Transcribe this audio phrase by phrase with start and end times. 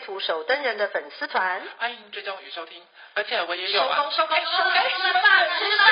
[0.00, 2.82] 图手登人的粉丝团，欢迎追踪与收听，
[3.14, 3.96] 而且我也有啊。
[3.96, 5.22] 收工收工收工，吃饭
[5.58, 5.88] 吃饭，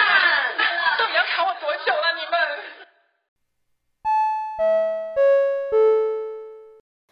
[0.98, 2.38] 到底要卡我多久了你们？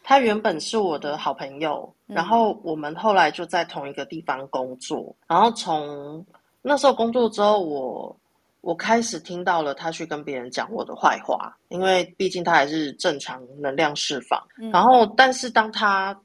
[0.03, 6.25] 他原本是我的好朋友，然后我们后来就在同一个地方工作，然后从
[6.63, 8.17] 那时候工作之后，我
[8.63, 16.19] 我开始听到了他去跟别人讲我的坏话，因为毕竟他还是正常能量释放，然后但是当他。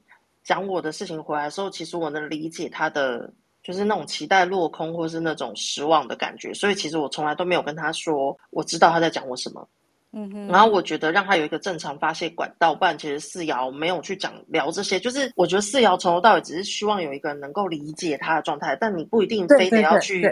[0.44, 3.32] 讲我的事情回来的时候，其实我能理解他的，
[3.64, 6.54] 就是那种期待落空，或是那种失望的感觉。
[6.54, 9.68] 所以其实我从来都没有跟他说，我知道他在讲我什么。
[10.14, 10.48] 嗯哼。
[10.48, 15.00] 然后我觉得让他有一个正常发泄管道，不然其实四瑶没有去讲聊这些。
[15.00, 20.28] 就是我觉得四瑶从头到尾只是希望有一个人能够理解他的状态，但你不一定非得要去。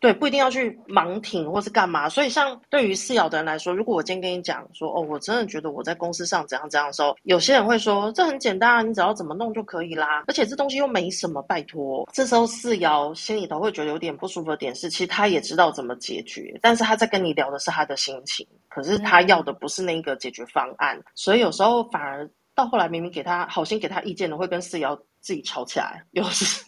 [0.00, 12.08] 对不一定要去盲挺或是干嘛，所以像对于四爻的人来说，如果我今天跟你讲说，哦，我真的觉得我在公司上怎样怎样的时候，有些人会说，这很简单啊，你只要怎么弄就可以啦，而且这东西又没什么，拜托。
[12.12, 24.96] 这时候四爻心里头会觉得有点不舒服的点是，其实他也知道怎么解决，但是他在跟你聊的是他的心情，可是他要的不是那个解决方案，嗯、所以有时候反而到后来明明给他好心给他意见的，会跟四爻。
[25.20, 26.64] 自己吵起来，又是，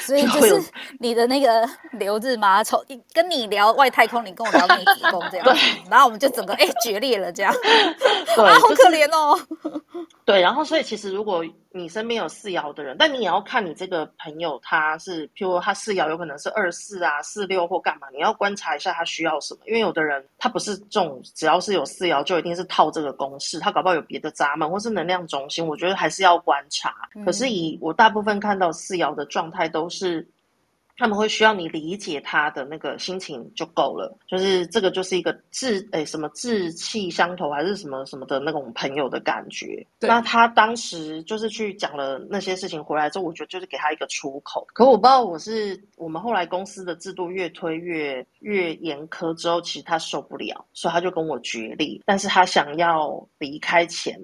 [0.00, 5.54] 所以就是你的那个刘日吗吵，跟你聊外太空，你跟我聊内子宫这样，对，
[5.90, 7.54] 然后我们就整个哎、欸、决裂了这样，
[8.34, 9.38] 对，啊，好可怜哦。
[10.24, 26.94] 对，然后所以其实如果你身边有四爻的人，但你也要看你这个朋友他是，譬如他四爻有可能是二四啊、四六或干嘛，你要观察一下他需要什么，因为有的人他不是这种，只要是有四爻就一定是套这个公式，他搞不好有别的闸门或是能量中心，我觉得还是要观察。
[27.16, 30.28] 嗯、可是以我大部分看到四爻的状态都是。
[30.96, 39.82] 他们会需要你理解他的那个心情就够了，就是这个就是一个志诶什么志气相投还是什么什么的那种朋友的感觉。
[40.00, 44.66] 那他当时就是去讲了那些事情回来之后，我觉得就是给他一个出口。
[44.74, 51.98] 可我不知道我是我们后来公司的制度越推越越严苛之后，其实他受不了，所以他就跟我决裂。
[52.04, 54.20] 但是他想要离开前。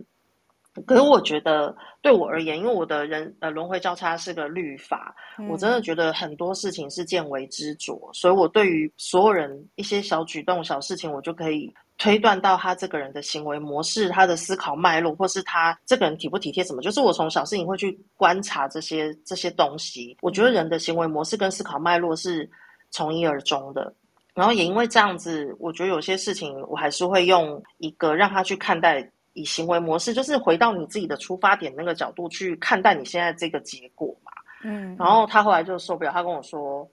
[0.85, 16.83] 可是我觉得，对我而言，因为我的人呃轮回交叉是个律法，嗯，我真的觉得很多事情是见微知著，所以我对于所有人一些小举动、小事情，我就可以推断到他这个人的行为模式、他的思考脉络，或是他这个人体不体贴什么。
[16.83, 20.17] 就是我从小事情会去观察这些这些东西。
[20.21, 22.49] 我觉得人的行为模式跟思考脉络是
[22.91, 23.95] 从一而终的，
[24.35, 29.11] 然后也因为这样子，我觉得有些事情我还是会用一个让他去看待。
[29.37, 34.33] 以行为模式，就是回到你自己的出发点那个角度去看待你现在这个结果嘛。
[34.65, 36.89] 嗯，然后他后来就受不了，他跟我说：“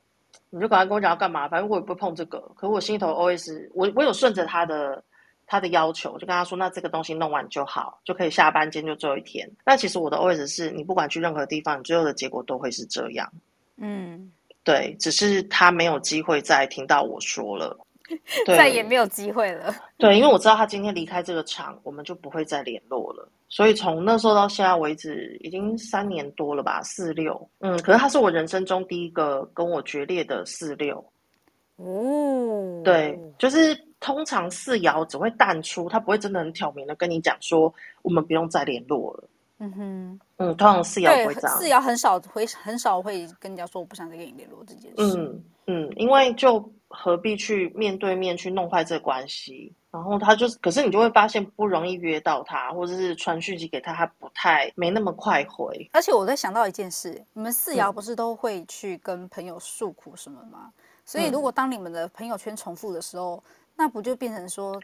[0.52, 5.02] 你就赶快跟我讲要干嘛，反正我也不碰这个。”可我心里头 OS，我我有顺着他的
[5.48, 13.32] 他的要求，就跟他说：“那这个东西弄完就好，就可以下班，今天就最后一天。”那其实我的 OS 是你不管去任何地方，你最后的结果都会是这样。
[13.78, 14.32] 嗯，
[14.64, 17.76] 对，只是他没有机会再听到我说了。
[18.46, 19.74] 再也没有机会了。
[19.98, 23.28] 对，因为我知道他今天离开这个厂，我们就不会再联络了。
[23.48, 27.50] 所以从那时候到现在为止，已经三年多了吧，四六。
[27.60, 31.04] 嗯，可是他是我人生中第一个跟我决裂的四六。
[31.78, 39.30] 哦，对，就是通常四爻只会淡出，他不会真的很挑明的跟你讲说，我们不用再联络了。
[39.60, 45.18] 嗯哼，嗯，通常四爻不会这样，四爻很少会很少会跟人家说我不想再跟你联络这件事。
[45.18, 46.60] 嗯嗯，因为就。
[46.96, 49.74] 何必去面对面去弄坏这关系？
[49.90, 55.90] 然后他就是，可是你就会发现不容易约到他，或者是传讯息给他，他不太没那么快回。
[55.92, 60.72] 而且我在想到一件事，你们四爻不是都会去跟朋友诉苦什么吗？
[60.72, 60.74] 嗯、
[61.04, 63.44] 所以如果当你们的朋友圈重复的时候，
[63.76, 64.80] 那不就变成说，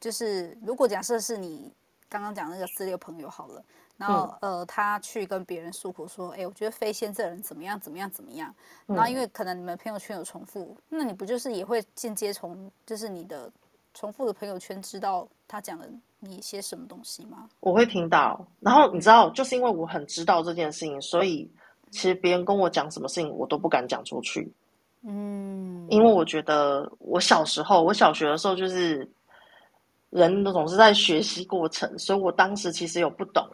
[0.00, 1.72] 就是如果假设是你
[2.08, 3.62] 刚刚讲那个四六朋友好了。
[3.96, 8.52] 然后，呃，他去跟别人诉苦说：“哎，我觉得飞仙这人怎么样，怎么样，怎么样。”
[8.86, 13.50] 然后，因为可能你们朋友圈有重复，那你不就是也会间接从就是你的
[13.94, 15.86] 重复的朋友圈知道他讲了
[16.18, 17.48] 你一些什么东西吗？
[17.60, 18.44] 我会听到。
[18.58, 21.48] 然后你知道，就是因为我很知道这件事情，所以
[21.92, 24.52] 其实别人跟我讲什么事情，我都不敢讲出去。
[25.02, 29.08] 嗯，因为我觉得我小时候，我小学的时候就是
[30.10, 33.48] 人都总是在学习过程，所以我当时其实有不懂。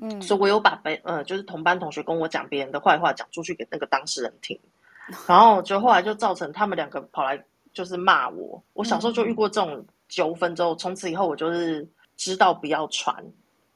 [0.00, 4.58] 嗯，所以我有把别呃，就是同班同学跟我讲别人的坏话讲出去给那个当事人听，
[5.28, 7.42] 然后就后来就造成他们两个跑来
[7.72, 8.62] 就是骂我。
[8.72, 11.86] 我小时候就遇过这种纠纷之后，从此以后我就是
[12.16, 13.14] 知道不要传。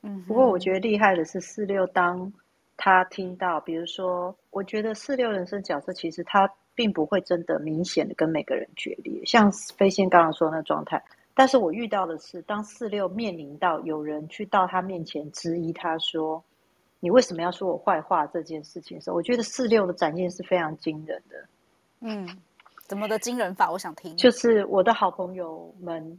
[0.02, 2.32] 嗯，不过我觉得厉害的是四六，当
[2.76, 11.02] 他听到，比如说，我觉得四六人生角色其实他并不会真的明显的跟每个人决裂，像飞仙刚刚说的那状态。
[11.34, 16.42] 但是我遇到的是，当四六面临到有人去到他面前质疑他说
[17.00, 21.48] ：“你为什么要说我坏话？”这件事情的时候，我觉得四六的展现是非常惊人的。
[22.00, 22.38] 嗯，
[22.86, 23.70] 怎么的惊人法？
[23.70, 24.16] 我想听。
[24.16, 26.18] 就是我的好朋友们，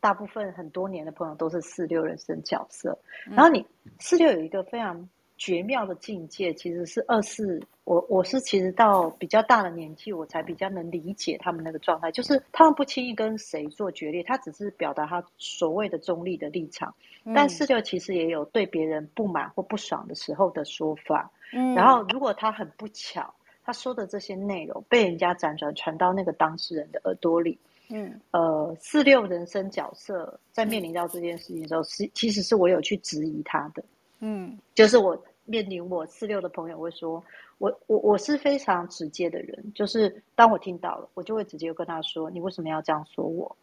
[0.00, 2.98] 大部分很多年的朋友都是四六人生角色。
[3.30, 3.64] 然后你
[4.00, 7.58] 四六有一个非常绝妙的境界，其实是二四。
[7.84, 16.94] 我我是其实到比较大的年纪，我才比较能理解他们那个状态，就是他们不轻易跟谁做决裂，他只是表达他所谓的中立的立场。
[17.24, 21.30] 嗯、但四六其实也有对别人不满或不爽的时候的说法。
[21.54, 27.58] 嗯，然后如果他很不巧，他说的这些内容被人家辗转传到那个当事人的耳朵里，
[27.88, 33.82] 嗯，呃，四六人生角色在面临到这件事情的时候，是、嗯、其实是我有去质疑他的。
[34.20, 35.16] 嗯，就是我
[35.48, 37.24] 面临我四六的朋友会说。
[37.58, 43.56] 我我我是非常直接的人，就是当我听到了，我就会直接跟他说：“你为什么要这样说我？”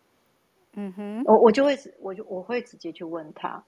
[0.75, 3.63] 嗯哼，我我就会我就我会直接去问他。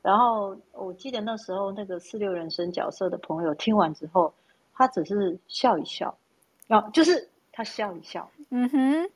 [0.00, 4.32] 然后我记得那时候那个四六人生角色的朋友听完之后，
[4.72, 6.16] 他只是笑一笑，
[6.68, 8.30] 然后就是他笑一笑。
[8.50, 9.10] 嗯哼，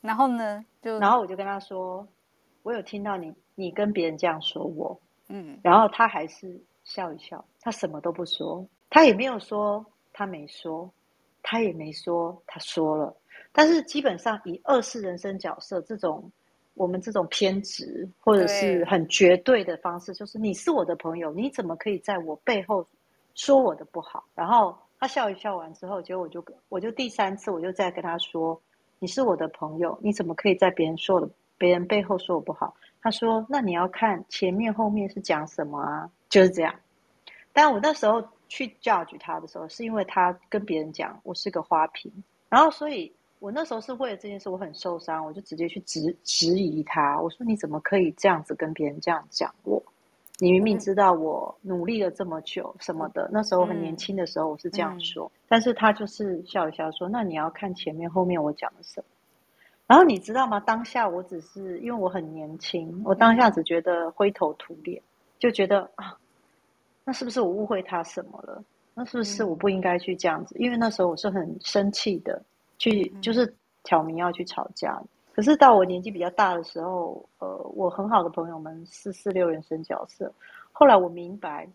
[0.00, 2.08] 然后呢，就然后我就跟他说
[2.64, 4.98] ：“我有听到你你跟别人这样说我。”
[5.28, 8.66] 嗯，然后他还是笑一笑，他什么都不说。
[8.88, 10.90] 他也没有说他没说，
[11.42, 13.16] 他也没说他说了。
[13.52, 16.30] 但是基本上以二世人生角色这种
[16.74, 22.86] 我们这种偏执或者是很绝对的方式，就是你是我的朋友，你怎么可以在我背后
[23.34, 24.24] 说我的不好？
[24.34, 28.60] 然后他笑一笑完之后，结果我就我就第三次我就再跟他说，
[28.98, 31.28] 你是我的朋友，你怎么可以在别人说的
[31.58, 32.74] 别人背后说我不好？
[33.02, 36.10] 他说，那你要看前面后面是讲什么啊？
[36.28, 36.74] 就是这样。
[37.52, 38.22] 但我那时候。
[38.52, 42.12] 去 judge 他的时候，是因为他跟别人讲我是个花瓶，
[42.48, 49.80] 然后所以我那时候是为了这件事我很受伤，我就直接去质质疑他，我说你怎么可以这样子跟别人这样讲我？
[50.40, 59.06] 你明明知道我努力了这么久什么的，那时候很年轻的时候我是这样说，但是他就是笑一笑说，那你要看前面后面我讲的什么。
[59.86, 60.58] 然后你知道吗？
[60.58, 65.00] 当下我只是因为我很年轻，我当下只觉得灰头土脸，
[65.38, 66.16] 就觉得啊。
[67.10, 68.62] 那是不是我误会他什么了？
[68.94, 70.54] 那是不是我不应该去这样子？
[70.56, 72.40] 嗯、因为那时候我是很生气的，
[72.78, 73.52] 去就是
[73.82, 74.96] 挑明要去吵架。
[75.02, 80.32] 嗯、可是到我年纪比较大的时候，呃，我很好的朋友们是四六人生角色。
[80.70, 81.68] 后来我明白，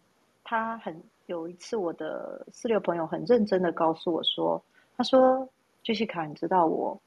[0.46, 4.64] 他很有一次，我的四六朋友很认真的告诉我说
[4.96, 5.46] ：“他说
[5.84, 6.98] ，Jessica，你知道我，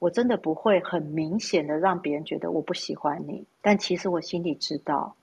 [0.00, 5.14] 我真的不会很明显的让别人觉得我不喜欢你，但其实我心里知道。”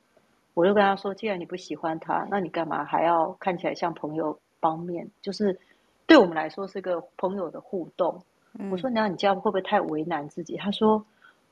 [0.55, 5.07] 我就跟他说：“既然你不喜欢他，那你干嘛还要看起来像朋友方面？
[5.21, 5.59] 就是
[6.07, 8.19] 对我们来说是个朋友的互动。
[8.57, 11.05] 嗯”我说：“那你这样会不会太为难自己？”他说：“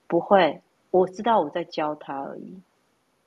[0.07, 0.59] 不会，
[0.89, 2.61] 我知道我在教他而已，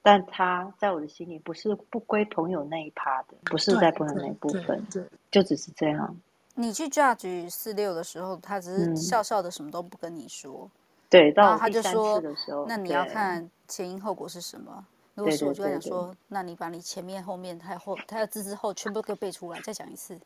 [0.03, 4.83] 但他在我的心里不是不归朋友那一趴的，不是在朋友那一部分，
[5.31, 6.17] 就只是这样。”
[6.59, 10.63] 你去 judge 四六的时候，他只是笑笑的，什么都不跟你说。
[10.63, 10.71] 嗯、
[11.11, 14.83] 对，到第三次的时候，那你要看前因后果是什么。
[15.17, 20.17] 如果是我就在想说，那你把你前面后面还有后还有之之后全部给我背出来，再讲一次，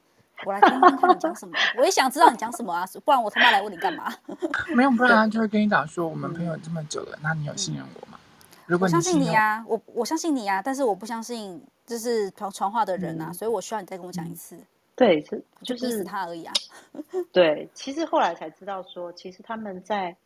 [0.44, 1.56] 我来听听看你讲什么。
[1.78, 4.12] 我也想知道你讲什么啊，不然我他妈来问你干嘛？
[4.74, 8.18] 没有，不然他 就会跟你讲说，我们朋友这么久了，那你有信任我吗？
[8.66, 14.58] 如果我相信你啊，我我相信你啊，但是我不相信就是传传话的人啊，嗯、所以我需要你再跟我讲一次。
[14.96, 16.52] 对，是就是他而已啊。
[17.32, 20.16] 对，其实后来才知道说，其实他们在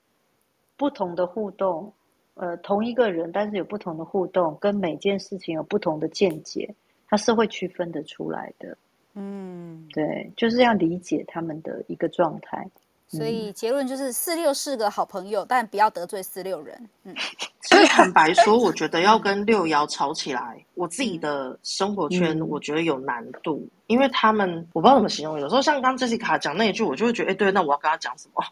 [0.78, 1.92] 不同的互动。
[2.34, 6.74] 呃，同一个人，但是有不同的互动，跟每件事情有不同的见解，
[7.08, 8.76] 他是会区分得出来的。
[9.14, 12.68] 嗯，对，就是要理解他们的一个状态。
[13.06, 16.76] 所以结论就是四六是个好朋友，但不要得罪四六人。
[17.04, 17.14] 嗯，
[17.62, 28.42] 所以坦白说，我觉得要跟六爻吵起来，我自己的生活圈我觉得有难度，嗯、因为他们我不知道怎么形容，有时候像刚刚 Jessica 讲那一句，我就会觉得，哎，对，那我要跟他讲什么？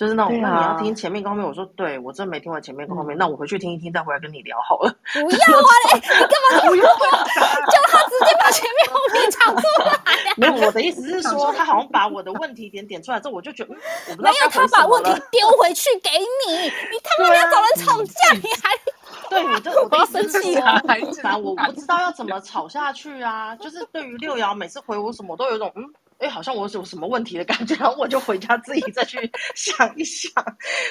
[0.00, 1.46] 就是那种，啊、那你要听前面跟后面。
[1.46, 4.90] 我说，对，我真没听完前面跟后面，嗯、那我回去听一听，再回来跟你聊好了。
[5.12, 5.72] 不要啊！
[5.92, 6.84] 你 你干嘛不要？
[6.86, 10.34] 叫他直接把前面后面讲出来。
[10.38, 13.74] 没有，我的意思是说，他好像把我的问题点点出来之后，我就觉得，
[14.16, 16.62] 没有，他把问题丢回去给你。
[16.62, 18.70] 你他妈要找人吵架，你还
[19.28, 20.82] 对，我就我要生气了啊！
[20.86, 23.54] 反正我不知道要怎么吵下去啊。
[23.56, 25.84] 就是对于六爻，每次回我什么，都有一种嗯，
[26.20, 29.18] 哎，好像我有什么问题的感觉，然后我就回家自己再去
[29.56, 30.32] 想一想。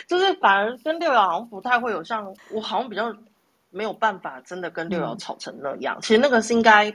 [0.07, 3.15] 就是反而跟六爻好像不太会有像我好像比较
[3.69, 5.98] 没有办法真的跟六爻吵成那样。
[5.98, 6.91] 嗯、其实那个是应该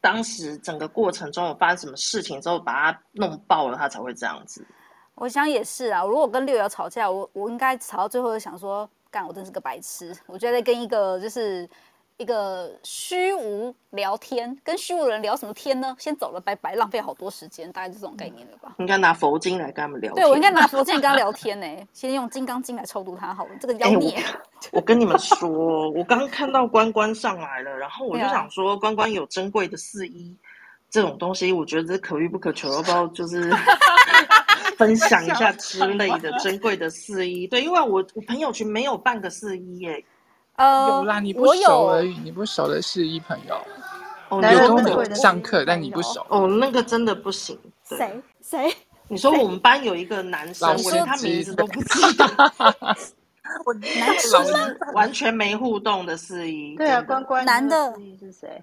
[0.00, 4.66] 当时整个过程中有发生什么事情之后把它弄爆了，他才会这样子。
[5.14, 8.88] 我想也是啊，如果跟六爻吵架，我我应该吵到最后就想说。
[9.10, 10.14] 干，我真是个白痴！
[10.26, 11.66] 我觉得跟一个就是
[12.18, 15.94] 一个虚无聊天，跟虚无人聊什么天呢？
[16.00, 18.74] 先走了，拜拜，浪费好多时间，大概是这种概念了吧？
[18.78, 20.24] 应该拿佛经来跟他们聊天。
[20.24, 23.50] 对，我应该拿佛经跟他聊天呢，先用金刚经来超度他好了。
[23.60, 24.24] 这个妖孽、欸
[24.72, 25.48] 我，我跟你们说，
[25.90, 30.36] 我刚看到关关上来了，然后我就想说，关关有珍贵的四一
[30.90, 33.48] 这种东西，我觉得这可遇不可求，要不要就是？
[34.76, 40.04] 分享一下之类的珍贵的四一，对，因为我我朋友圈没有半个四一耶，
[40.58, 43.56] 呃，有啦，你不熟而已，你不熟的是一朋友，
[44.28, 48.74] 哦，有跟我上课，但你不熟，哦，那个真的不行，谁谁？
[49.06, 52.26] 你说我们班有一个男生，我连他名字都不知道，
[53.64, 58.62] 我男生完全没互动的四一，对啊，关关男的是谁？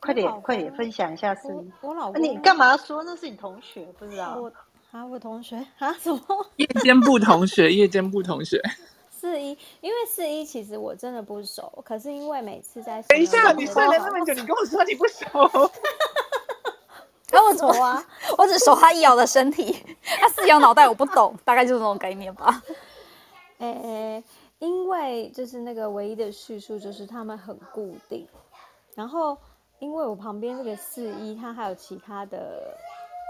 [0.00, 3.86] 快点快点分享一下四一，我老公，你干嘛说那是你同学？
[3.98, 4.52] 不知道。
[4.90, 6.46] 啊，我同学啊，什么？
[6.56, 8.60] 夜间部同学，夜间部同学。
[9.24, 15.70] 四一，因为四一其实我真的不熟，可是因为每次在等一下，你睡了那么久，你跟我说你不熟，
[17.32, 18.06] 那我怎么啊？
[18.36, 19.82] 我只熟他一摇的身体，
[20.20, 22.62] 他四摇脑袋我不懂，大概就是这种概念吧。
[23.60, 24.24] 诶、欸，
[24.58, 28.28] 因为就是那个唯一的叙述就是他们很固定，
[28.94, 29.38] 然后
[29.78, 32.76] 因为我旁边这个四一，他还有其他的。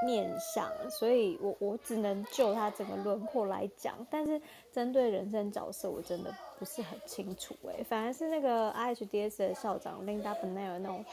[0.05, 4.41] 面相，所以我我只能就他整个轮廓来讲，但是
[4.73, 7.85] 针对人生角色，我真的不是很清楚哎、欸。
[7.85, 11.05] 反而是那个 IHDS 的校长 Linda Bonnell 那种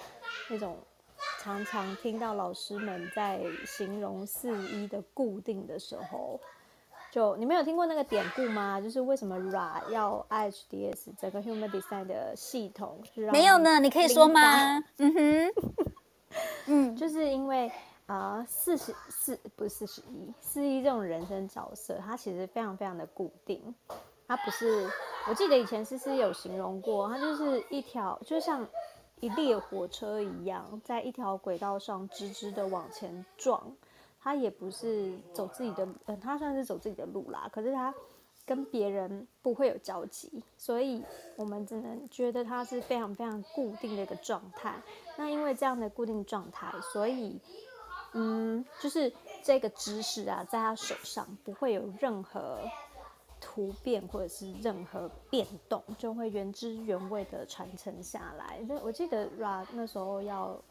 [0.50, 0.78] 那种，
[1.42, 6.40] 常常听到老师们在形容四一的固定的时候，
[7.12, 8.80] 就你没有听过那个典故吗？
[8.82, 13.80] 就是为什么 Ra 要 IHDS 整个 Human Design 的系统是没有呢？
[13.80, 14.78] 你可以说吗？
[14.98, 15.52] 嗯哼，
[16.68, 17.72] 嗯，就是因为。
[18.12, 23.74] 啊，四十四不是四十一，四一这种人生角色，它其实非常非常的固定。
[24.28, 24.86] 它不是，
[25.30, 28.68] 我记得以前思思有形容过，它就是一条，就像
[29.22, 33.62] 一列火车一样，在一条轨道上直直的往前撞。
[34.20, 37.50] 它也不是走自己的，嗯，它算是走自己的路啦。
[37.50, 37.96] 可是它
[38.46, 41.02] 跟别人不会有交集，所以
[41.38, 44.76] 我们只能觉得它是非常非常固定的一个状态。
[45.16, 47.40] 那因为这样的固定状态，所以。
[48.14, 49.12] 嗯，就是
[49.44, 52.60] 这个知识啊，在他手上不会有任何
[53.40, 58.60] 突变或者是任何变动，就会原汁原味的传承下来。
[58.68, 60.62] 那我记得 Ra 那时候要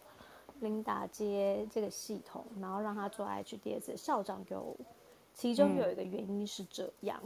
[0.63, 4.77] Linda 接这个系统，然后让他做 HDS 校长，给我
[5.33, 7.19] 其中有一个原因是这样。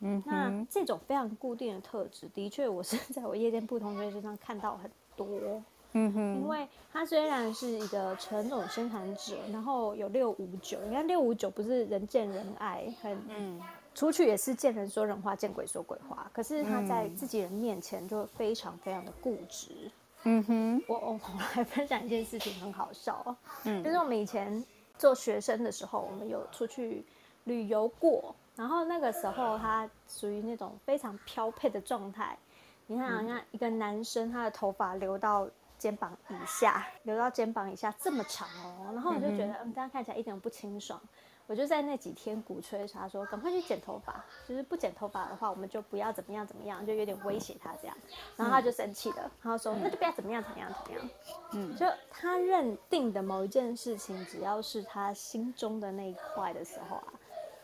[0.00, 5.62] 嗯，那这种非常固定的特质，的确我是 在我夜间部同学身上看到很多。
[5.92, 13.60] 嗯哼，因为他虽然是一个纯种生产者，然后有六五九，你看六五九不是人见人爱，很嗯，
[13.92, 16.30] 出去也是见人说人话，见鬼说鬼话。
[16.32, 19.90] 可是他在自己人面前就非常非常的固执。
[20.22, 23.36] 嗯哼，我我我来分享一件事情，很好笑哦。
[23.64, 24.64] 嗯，就是我们以前
[24.96, 27.04] 做学生的时候，我们有出去
[27.44, 32.38] 旅游过，然后那个时候他属于那种非常飘配的状态。
[32.86, 35.48] 你看，好像一个男生，他的头发留到。
[35.80, 41.00] 肩膀以下，留到肩膀以下这么长哦，然后我就觉得，嗯，这样看起来一点都不清爽。
[41.46, 47.96] 我就在那几天鼓吹他说，赶快去剪头发，就是不剪头发的话，我们就不要怎么样怎么样，就有点威胁他这样。
[48.36, 51.10] 然后他就生气了，然后说，那就不要怎么样怎么样怎么样。
[51.54, 57.12] 嗯，就他认定的某一件事情，只要是他心中的那一块的时候啊，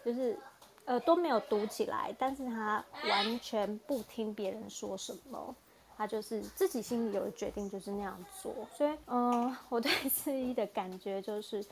[0.04, 0.36] 就是
[0.86, 5.54] 呃都没有读起来，但是他完全不听别人说什么。
[5.96, 8.54] 他就是自己心里有决定，就是那样做。
[8.76, 11.64] 所以，嗯、呃，我对 四一的感觉就是，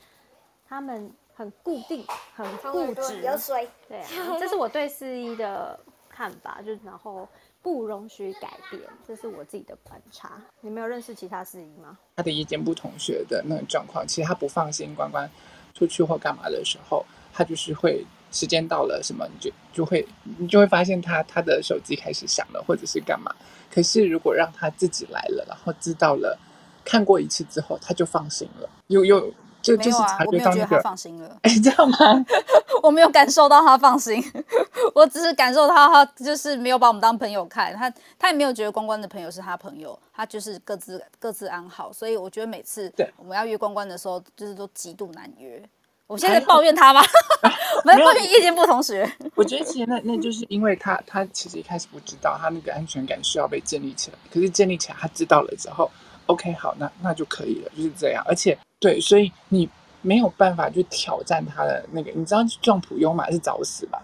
[0.67, 2.03] 他们很固定，
[2.35, 3.21] 很固执。
[3.21, 3.69] 有水。
[3.87, 5.79] 对啊，这是我对四一的
[6.09, 7.27] 看法，就然后
[7.61, 10.41] 不容许改变，这是我自己的观察。
[10.61, 11.97] 你没有认识其他四一吗？
[12.15, 15.29] 他的夜间部同学的那个状况，其实他不放心关关
[15.73, 20.07] 出去或干嘛的时候，他就是会时间到了什么，你就就会
[20.39, 23.31] 你就会发现他他的手机开始响了，或者是干嘛。
[23.75, 26.39] 可是，如果让他自己来了，然后知道了，
[26.85, 28.69] 看过一次之后，他就放心了。
[28.87, 29.19] 又又
[29.61, 31.37] 就没有啊，我没有觉得他放心了。
[31.43, 31.97] 哎，这样吗？
[32.81, 34.23] 我没有感受到他放心，
[34.95, 41.91] 我只是感受到他就是没有把我们当朋友看，他他也没有觉得关关的朋友是他朋友，他就是各自各自安好。
[41.91, 45.61] 所以我觉得每次我们要约关关的时候，就是都极度难约。
[46.07, 47.01] 我现在在抱怨他吗？
[47.41, 49.09] 我们在抱怨意见不同时。
[49.33, 55.89] 我觉得其实那那就是因为他他其实一开始不知道他那个安全感需要被建立起来，可是建立起来他知道了之后
[56.27, 58.23] ，OK 好，那那就可以了，就是这样。
[58.27, 59.67] 而且对，所以你
[60.03, 63.99] 没有办法去挑战他的那个，你知道撞普悠玛是找死吧？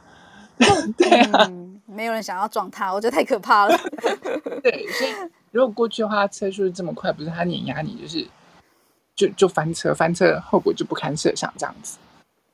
[0.98, 3.78] 对啊、嗯，没有人想要撞他，我觉得太可怕了。
[4.64, 5.12] 对，所以
[5.52, 8.28] 如果过去的话，车速这么快，不是他碾压你，就是。
[9.16, 11.98] 就就翻车，翻车后果就不堪设想，这样子。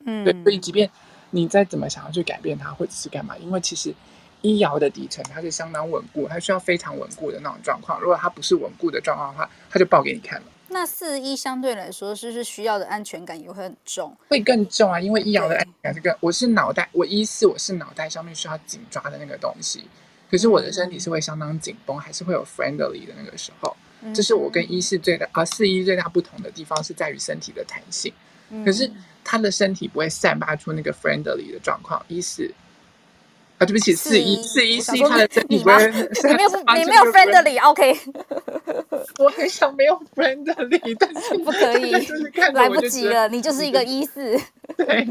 [0.05, 0.89] 嗯，对，所以即便
[1.31, 3.93] 你再怎么想要去改变它，或者是干嘛，因为其实
[4.41, 7.99] 医疗的底层它是相当稳固，它需要非常稳固的那种状况。
[7.99, 10.45] 如果它不是稳固的状况的话，它就爆给你看了。
[10.69, 14.15] 那四一相对来说，是不是需要的安全感也会很重？
[14.27, 19.87] 会更重啊，因为医疗的安全感是更，我是脑袋，我一四我是脑袋上面需要紧抓的那个东西，
[20.29, 23.75] 可是我的身体是会相当紧绷，还是会有 friendly 的那个时候。
[24.13, 28.13] 这是我跟一四最大啊四一最大不同的地方，是在于身体的弹性。
[28.63, 28.89] 可是
[29.23, 32.01] 他的身体不会散发出那个 friendly 的状况。
[32.07, 32.49] 一四
[33.57, 37.97] 啊，对不起，四一四一四一，他的身体不会， 你没有你没有 friendly，OK？
[39.19, 41.91] 我很想没有 friendly， 但是不可以，
[42.53, 44.39] 来不及了，你就是一个一四。
[44.77, 45.05] 对，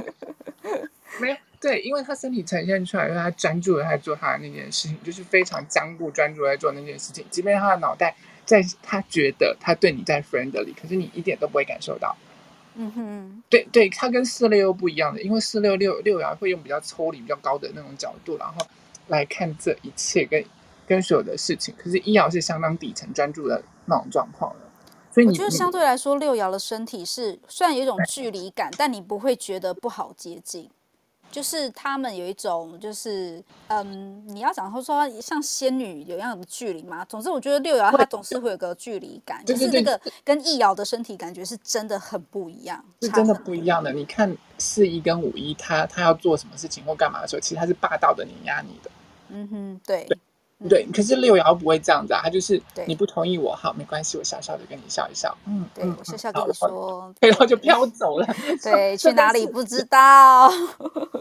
[1.21, 8.14] 没有对，因为他身体呈现出来，因为他专注的在做他的那件事情，就是非常僵固专注在做那件事情，即便他的脑袋。
[8.47, 12.17] 在他觉得他对你在 friendly，可是你一点都不会感受到。
[12.79, 18.67] 嗯哼，对对，他跟四六又不一样的，因为四六六六爻会用比较抽离、比较高的那种角度，然后
[19.09, 20.45] 来看这一切跟
[20.87, 21.75] 跟所有的事情。
[21.79, 24.67] 可是一爻是相当底层专注的那种状况的，
[25.11, 30.69] 所以你我觉得相对来说，六爻的身体是虽然有一种距离感，但你不会觉得不好接近。
[31.37, 37.05] 就是他们有一种，就是嗯，你要讲说说像仙女有一样的距离嘛？
[37.05, 43.93] 总之，我觉得六爻它总是会有个距离感，就是那个跟易爻的身体感觉是真的很不一样，是真的不一样的。
[43.93, 48.91] 你看四一跟五一，他他要做什么事情或干嘛的时候，其实他是霸道的碾压你的。
[49.28, 50.06] 嗯哼，对。
[50.06, 50.19] 对
[50.71, 58.26] 对，可是六爻不会这样子啊，他就是你不同意我，好，没关系，我笑笑的跟你笑一笑，嗯，对我笑笑跟你说， 然后就飘走了，
[58.64, 60.50] 对， 去哪里不知道。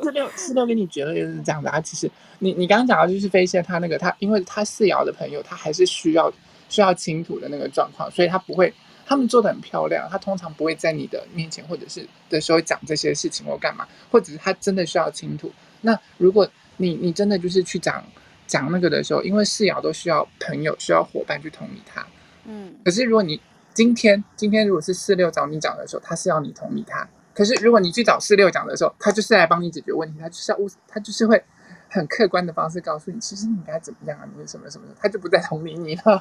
[0.01, 6.31] 四六四六跟你觉得就是这样子啊，其实你你刚刚讲的就是飞仙他那个他，因为他四爻的朋友，他还是需要
[6.69, 8.73] 需要倾吐的那个状况，所以他不会，
[9.05, 15.51] 他们做的很漂亮，他通常不会在你的面前或者是的时候讲这些事情或干嘛，或者是他真的需要倾吐。
[15.81, 18.01] 那如果你你真的就是去讲。
[18.47, 22.05] 讲那个的时候，因为四爻都需要朋友、需要伙伴去同理他。
[22.45, 23.41] 嗯，可是如果你
[23.73, 27.07] 今天今天如果是四六找你讲的时候，他是要你同理他。
[27.33, 31.43] 可是如果你去找四六讲的时候，他就是来帮你解决问题，他就是要他就是会
[31.89, 36.19] 很客观的方式告诉你，其实你应该怎么样啊，你是什么什么，他就不再同理你了。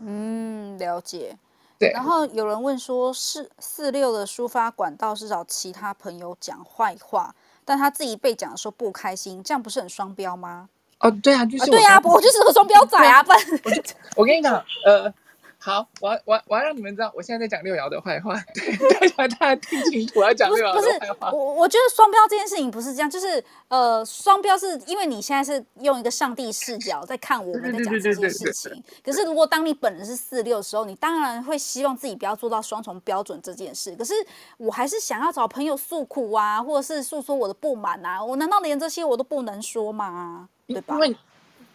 [0.00, 1.36] 嗯，了解。
[1.78, 1.92] 对。
[1.92, 7.34] 然后有人问说，四四六的抒发管道是找其他朋友讲坏话，
[7.64, 10.68] 但他自己被讲的时候不开心，这样不是很双标吗？
[11.00, 13.22] 哦，对啊，就是对啊，我就是个双标仔啊！
[13.24, 13.82] 不然，我就
[14.16, 14.54] 我跟你讲，
[14.86, 15.12] 呃，
[15.58, 21.30] 好，我要我要我要让你们知道，我现在在讲六爻的坏话，对，大家大家听清楚，我要讲六爻的坏话。
[21.32, 28.82] 我我觉得双标这件事情不是这样，就是呃，双标是因为你现在是用一个上帝视角在看我们在讲这件事情。
[29.04, 33.94] 可是如果当你本人是四六的时候，你当然会希望自己不要做到双重标准这件事。
[33.96, 34.14] 可是
[34.56, 40.48] 我还是想要找朋友诉苦啊，或者是诉说我的不满啊，我难道连这些我都不能说吗？
[40.66, 40.94] 对吧？
[40.94, 41.16] 因为，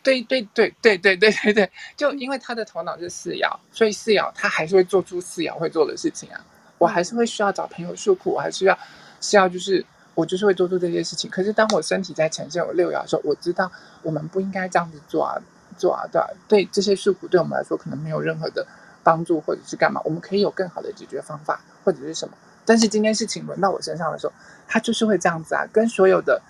[0.04, 6.44] 对对对对对对对对，就因为他的头脑是四爻，所以四爻他还是会做出四爻会做的事情啊。
[6.78, 8.78] 我还是会需要找朋友诉苦，我还是要
[9.20, 11.30] 需要就是我就是会做出这些事情。
[11.30, 15.40] 可是当我身体在呈现我六爻的时候，我知道我们不应该这样子做啊
[15.78, 18.66] 做啊，对啊，对这些诉苦对我们来说可能没有任何的
[19.04, 20.02] 帮助，或者是干嘛？
[20.04, 22.34] 我们可以有更好的解决方法，或者是什么？
[22.66, 24.34] 但是今天事情轮到我身上的时候，
[24.68, 26.42] 他就是会这样子啊，跟所有的。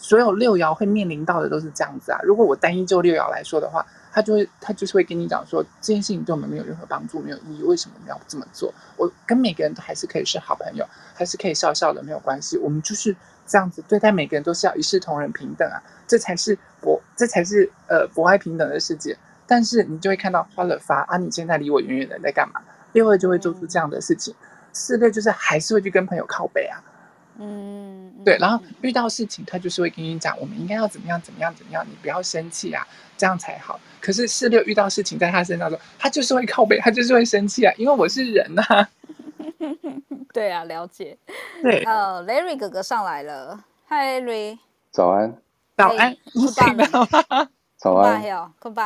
[0.00, 2.20] 所有六爻会面临到的都是这样子啊。
[2.22, 8.72] 如果我单一就六爻来说的话，他就会他就是会跟你讲说，这件事情对我们没有任何帮助，没有意义，为什么要这么做？
[8.96, 12.56] 我跟每个人都还是可以是好朋友，还是可以笑笑的，没有关系。
[12.58, 13.14] 我们就是
[13.46, 19.16] 这样子对待每个人，都是要一视同仁、平等啊，这才是博，这才是呃博爱平等的世界。
[19.46, 22.60] 但是你就会看到发了发啊，你现在离我远远的在干嘛？
[22.92, 24.34] 六二就会做出这样的事情，
[24.72, 26.82] 四六就是还是会去跟朋友靠背啊。
[27.40, 32.84] 嗯，对，然后遇到事情，他就是会跟你讲，我们应该要怎么样，怎么样，怎么样，你不要生气啊，
[33.16, 33.78] 这样才好。
[34.00, 38.88] 可是四六遇到事情在他身上的时候，他就是会靠背，他就是会生气啊，因为我是人呐、啊。
[40.34, 41.16] 对啊，了解。
[41.62, 44.58] 对，呃、uh,，Larry 哥哥上来了，Hi Larry，
[44.90, 45.36] 早安，
[45.76, 47.48] 早安，你醒了吗？
[47.76, 48.20] 早安，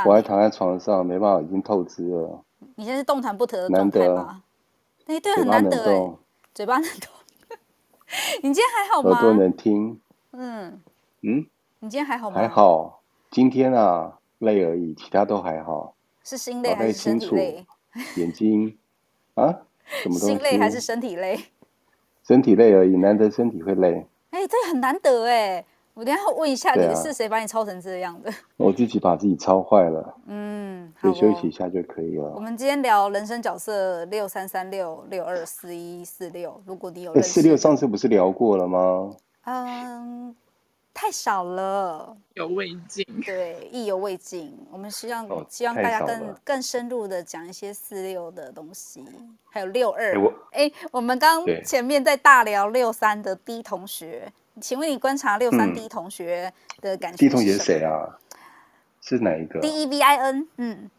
[0.04, 2.42] 我还躺在床上，没办法，已经透支了。
[2.76, 4.42] 你现在是动弹不得的状态吗？
[5.06, 6.12] 哎，对，很难得哎，
[6.54, 7.10] 嘴巴能动。
[8.42, 9.10] 你今天还好吗？
[9.10, 10.00] 耳朵能听。
[10.32, 10.80] 嗯
[11.22, 11.46] 嗯，
[11.80, 12.36] 你今天还好吗？
[12.36, 15.94] 还好，今天啊累而已，其他都还好。
[16.24, 17.66] 是心累还是身体累？
[18.16, 18.78] 眼睛
[19.34, 19.50] 啊？
[20.02, 20.26] 什么东西？
[20.26, 21.38] 心累还是身体累？
[22.26, 24.06] 身体累而已，难得身体会累。
[24.30, 25.64] 哎，这很难得哎。
[25.94, 28.32] 我等下问一下，你是谁把你抄成这样的？
[28.56, 30.14] 我自己把自己抄坏了。
[30.26, 32.32] 嗯，可以休息一下就可以了。
[32.34, 36.58] 我们今天聊人生角色六三三六六二四一四六。
[36.64, 39.14] 如果你有四六，上次不是聊过了吗？
[39.44, 40.34] 嗯，
[40.94, 43.04] 太少了，有未尽。
[43.22, 44.56] 对，意犹未尽。
[44.70, 49.04] 我们希望希望大家更更深入的讲一些四六的东西，
[49.50, 50.14] 还有六二。
[50.52, 54.32] 哎，我们刚前面在大聊六三的 D 同学。
[54.60, 58.18] 请问你观察六三 D 同学的感觉？D 同学是谁啊？
[59.00, 60.46] 是哪一个？D E V I N。
[60.58, 60.90] 嗯，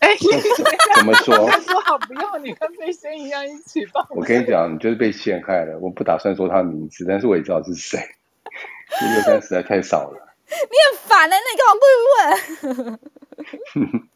[0.00, 0.08] 哎，
[0.96, 1.50] 怎么说？
[1.60, 4.04] 说好不要你跟飞仙一样一起报。
[4.10, 5.78] 我跟你讲，你就是被陷害了。
[5.78, 8.00] 我不打算说他的名字，但是我也知道是谁。
[9.00, 10.34] 六三实在太少了。
[10.48, 10.54] 你
[10.90, 11.84] 很烦呢，那你干嘛故
[12.76, 12.88] 意
[13.86, 14.08] 问？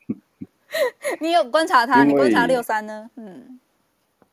[1.21, 2.03] 你有观察他？
[2.03, 3.09] 你观察六三呢？
[3.17, 3.61] 嗯，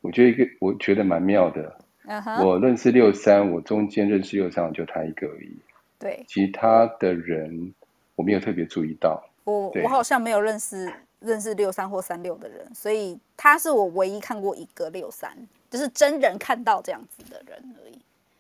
[0.02, 1.78] 我觉得一个，我觉得蛮妙的。
[2.06, 2.46] Uh huh.
[2.46, 5.58] 我认识六三，我中间认识六三就他一个而已。
[5.98, 7.74] 对，其他的人
[8.16, 9.24] 我没有特别注意到。
[9.46, 15.36] 我我好像没有认识认识六三或三六的人，所以他是我唯一看过一个六三，
[15.70, 17.98] 就是真人看到这样子的人而已。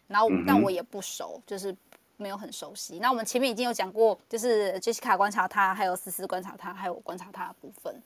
[0.08, 1.74] 然后，嗯、但我也不熟，就是
[2.18, 3.00] 没有很熟悉。
[3.00, 8.02] 那我们前面已经有讲过，就是 Jessica 观察他，还有思思观察他，还有我观察他的部分。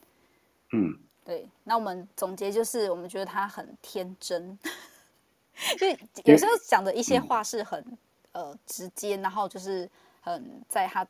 [0.72, 1.48] 嗯，对。
[1.64, 4.56] 那我们总结就是，我们觉得他很天真。
[5.76, 7.80] 就有时候讲的一些话是很、
[8.32, 9.88] 嗯、呃直接，然后就是
[10.20, 11.06] 很在他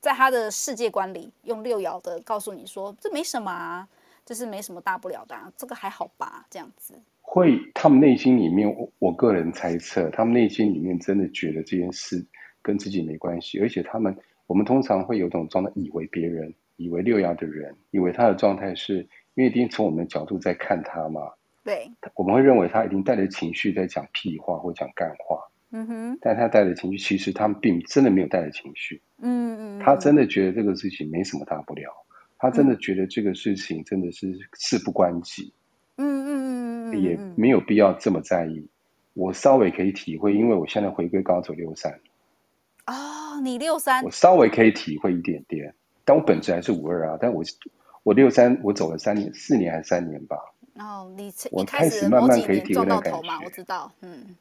[0.00, 3.86] 在他的世界观里用六爻的告诉你说，这没什么啊，
[4.24, 6.94] 这是没什么大不了的、啊，这个还好吧，这样子。
[7.20, 12.24] 会，他们内心里面，我我个人猜测，他们内心里面真的觉得这件事
[12.62, 18.98] 跟自己没关系，而且他们我们通常会有种状态，以为别人以为六爻的人，以为他的状态是
[19.34, 21.32] 因为一定从我们的角度在看他嘛。
[21.66, 25.40] 对，我们会认为他已经带着情绪在讲屁话或讲干话，
[25.72, 31.90] 嗯哼，但他带着情绪，其实他们并真的没有带着情绪，嗯嗯，他真的觉得这个事情没什么大不了，
[32.38, 35.52] 他真的觉得这个事情真的是事不关己，
[35.96, 38.68] 嗯嗯嗯嗯，也没有必要这么在意。
[39.14, 41.98] 我稍微可以体会，因为我现在回归高走六三，
[42.86, 45.74] 哦，你六三，我稍微可以体会一点点，
[46.04, 47.42] 但我本质还是五二啊，但我
[48.04, 50.36] 我六三，我走了三年，四年还是三年吧。
[50.76, 54.36] 然后你我开始慢慢可以撞到头嘛，我知道，嗯，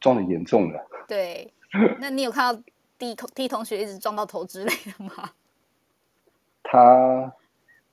[0.00, 0.86] 撞的严重了。
[1.08, 1.52] 对，
[1.98, 2.62] 那 你有看到
[2.98, 5.30] D 同 D 同学一直撞到头之类的吗？
[6.62, 7.32] 他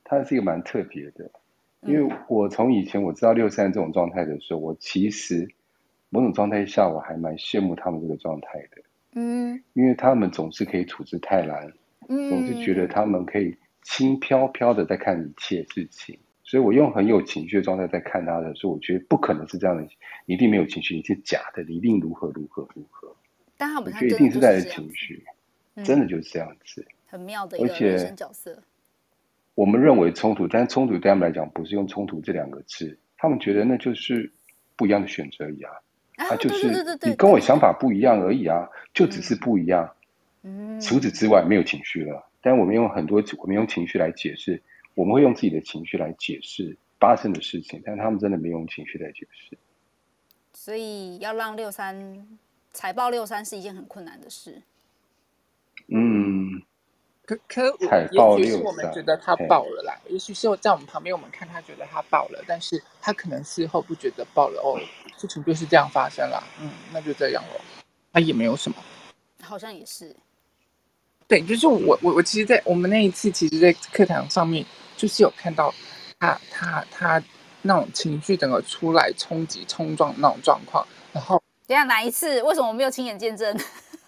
[0.04, 1.30] 他是一个蛮特别的，
[1.82, 5.50] 因为我从以前我知道六三这种状态的时候，我其实
[6.10, 8.82] 某种状态下我还蛮羡慕他们这个状态的，
[9.14, 11.74] 嗯，因为他们总是可以处之泰然，
[12.08, 16.18] 嗯，总是觉得他们可以轻飘飘的在看一切事情。
[16.50, 19.88] 所以我用很有情绪的状态在看他的时候，我觉得不可能是这样的，
[20.26, 23.16] 你一定没有情绪，你是假的，你一定如何如何如何。
[23.56, 25.24] 但他我觉得一定是带着情绪，
[25.76, 28.58] 嗯、真的就是这样子，很妙的一个人生角色。
[29.54, 34.32] 我们认为冲突，但冲突对他们来讲不是用冲突这两个字，他们觉得那就是
[34.76, 35.72] 不一样的选择而已啊，
[36.16, 39.88] 啊，就是你跟我想法不一样而已啊，就只是不一样。
[40.42, 42.28] 嗯，除此之外没有情绪了。
[42.42, 44.64] 但我们用很多，我们用情绪来解释。
[45.00, 49.58] 我们会用自己的情绪来解释发生的事情，但他们真的没用情绪来解释。
[50.54, 52.38] 所以要让六三
[52.74, 54.62] 财报六三是一件很困难的事。
[55.88, 56.62] 嗯，
[57.26, 64.78] 可可财报也许是我们觉得他爆了啦，也许是在我们旁边我们看他觉得他爆了，但是他可能事后不觉得爆了哦，
[65.18, 66.44] 事情就是这样发生了。
[66.60, 67.62] 嗯，那就这样了，
[68.12, 68.76] 他也没有什么。
[69.42, 70.14] 好像也是。
[71.26, 74.66] 对，就是我我我其实，在我们那一次，其实，在课堂上面。
[75.00, 75.74] 就是有看到
[76.20, 77.24] 他他他
[77.62, 82.44] 那种情绪整个出来冲击冲撞那种状况，然后等下哪一次？
[82.44, 83.58] 为什么我没有亲眼见证？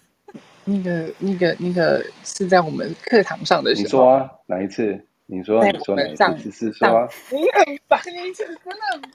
[0.64, 3.84] 那个那个那个是在我们课堂上的时候。
[3.84, 5.02] 你说啊，哪一次？
[5.24, 6.24] 你说你说哪一次？
[6.42, 7.08] 只是说啊。
[7.30, 8.60] 你很烦，你真的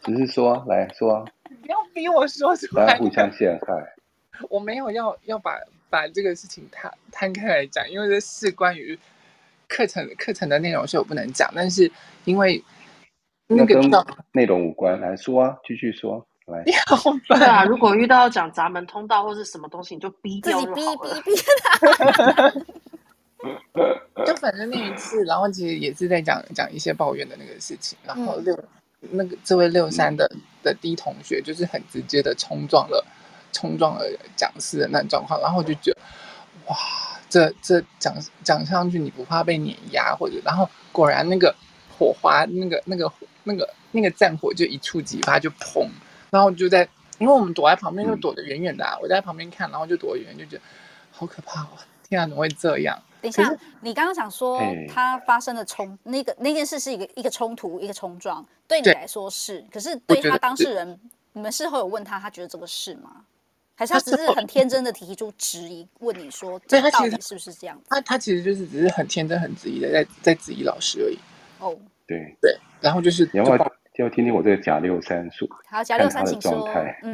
[0.03, 0.17] 很。
[0.17, 1.25] 只是说，来说啊。
[1.47, 2.97] 你不要逼我说出来。
[2.97, 3.93] 互相陷害。
[4.49, 5.59] 我没有要要把
[5.91, 8.97] 把这个事情摊摊开来讲，因为这是关于。
[9.67, 11.91] 课程课程的内容是我不能讲，但是
[12.25, 12.63] 因为
[13.47, 13.91] 那个跟
[14.31, 16.25] 内容无关，来说啊，继续说。
[16.45, 16.63] 来，
[17.27, 21.21] 对啊，如果遇到要讲闸门通道或是什么东西，你就逼掉就好了。
[21.21, 22.49] 自己逼逼逼他。
[24.25, 28.55] 就反正那一次，然后其实也是在讲讲一些抱怨的那个事情，然后六、
[29.01, 30.27] 嗯、那个这位六三的
[30.63, 33.05] 的 D 同学就是很直接的冲撞了，
[33.51, 35.99] 冲撞了讲师的那状况，然后我就觉得
[36.67, 36.75] 哇，
[37.29, 41.53] 这这讲讲上去你不怕被碾压或者，然后果然那个
[41.97, 43.11] 火花那个那个
[43.43, 45.87] 那个那个战火就一触即发就砰，
[46.29, 46.87] 然后就在
[47.19, 50.61] 因为我们躲在旁边就躲得远远的、啊，嗯、我在旁边看，然后就躲远远就觉得
[51.11, 51.69] 好可怕哦，
[52.07, 52.97] 天啊，怎么会这样？
[53.19, 54.61] 等一下，你刚刚想说
[54.93, 60.99] 他发生的冲那个那件事是一个一个冲突一个冲撞，对你来说是，可是对他当事人，
[61.33, 63.23] 你们事后有问他，他觉得这个是吗？
[63.77, 67.79] 还是他只是很天真的提出质疑，问你说这到底是不是这样？
[67.87, 71.17] 他他其实就是只是很天真很质疑的在在质疑老师而已。
[71.59, 76.67] 哦，对对，然后就是你要不要要听听我这个甲六三说，好，甲六三请说，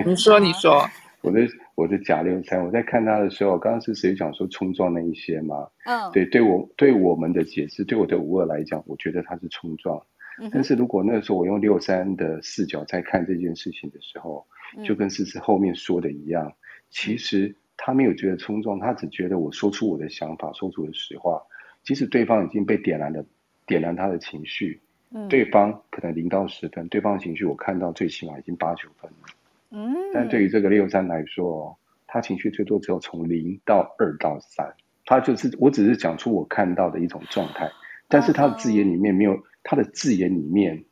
[0.06, 0.90] 你说你说。
[1.22, 1.40] 我的
[1.76, 5.66] 我的甲六三，我在看他的时候，刚刚是谁讲说冲撞那一些吗？
[5.86, 9.98] 嗯，对，对我对我们的解释，对我的五二来讲，我觉得他是冲撞。
[10.42, 14.46] 嗯、但是如果那个时候我用六三的视角在看这件事情的时候，
[14.84, 16.54] 就跟思思后面说的一样，嗯、
[16.90, 21.42] 其实他没有觉得冲撞，他只觉得我说出我的想法，说出我的实话。
[21.84, 23.26] 即使对方已经被点燃了，
[23.68, 24.80] 点燃他的情绪，
[25.12, 29.28] 嗯、对方可能零到十分，对方的情绪我看到最起码已经八九分了。
[29.72, 37.70] 嗯，但对于这个六三来说，他情绪最多只有从零到二到三，他就是我只是讲出我看到的一种状态，
[38.08, 40.86] 但是他的字眼里面没有他的字眼里面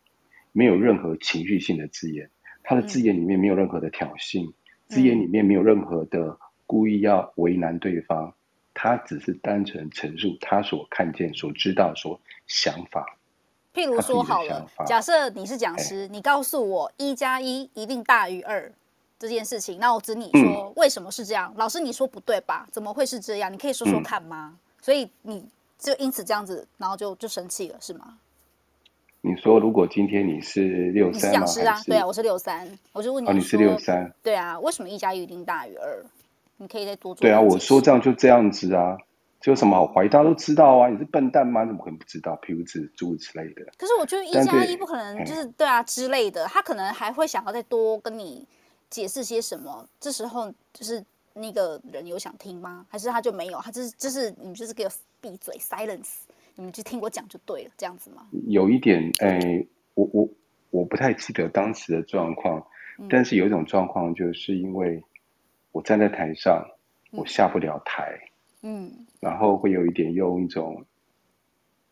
[0.52, 2.30] 没有任何情绪性的字眼，
[2.63, 4.52] 他的字眼里面没有任何的挑衅，
[4.88, 8.34] 字眼里面没有任何的故意要为难对方，
[8.74, 13.17] 他只是单纯陈述他所看见、所知道、所想法。
[13.74, 18.71] 譬如说好了，假设你是讲师，你告诉我一加一一定大于二
[19.17, 21.54] 这件事情，那我指你说为什么是这样？
[21.56, 22.67] 老师你说不对吧？
[22.71, 23.52] 怎么会是这样？
[23.52, 24.58] 你可以说说看吗？
[24.82, 25.45] 所以你
[25.78, 28.17] 就因此这样子，然后就就生气了是吗？
[29.21, 31.79] 你说如果今天你是六三，你是啊？
[31.86, 34.12] 对啊，我是六三，我就问你，你是六三？
[34.23, 36.03] 对啊，为什么一加一一定大于二？
[36.57, 37.21] 你可以再多做。
[37.21, 38.97] 对啊，我说这样就这样子啊。
[39.39, 40.07] 就什么好怀疑？
[40.07, 40.88] 大家都知道啊！
[40.88, 41.65] 你是笨蛋吗？
[41.65, 42.39] 怎么可能不知道？
[42.43, 43.65] 譬如此诸如此类的。
[43.75, 48.45] 可是我觉得一加一不可能就是对啊之类的，他可能还会想要再多跟你
[48.91, 49.84] 解释些什么。
[49.99, 51.03] 这时候就是
[51.34, 52.86] 那个人有想听吗？
[52.88, 53.60] 还是他就没有？
[53.62, 56.10] 他就是就是你就是给我闭嘴，silence，
[56.55, 58.27] 你们就听我讲就对了，这样子吗？
[58.47, 60.29] 有一点，哎、欸，我我
[60.69, 62.65] 我不太记得当时的状况，
[62.99, 65.03] 嗯、但是有一种状况，就是因为
[65.71, 66.65] 我站在台上，
[67.11, 68.19] 我下不了台。
[68.61, 69.05] 嗯。
[69.19, 70.85] 然后会有一点用一种，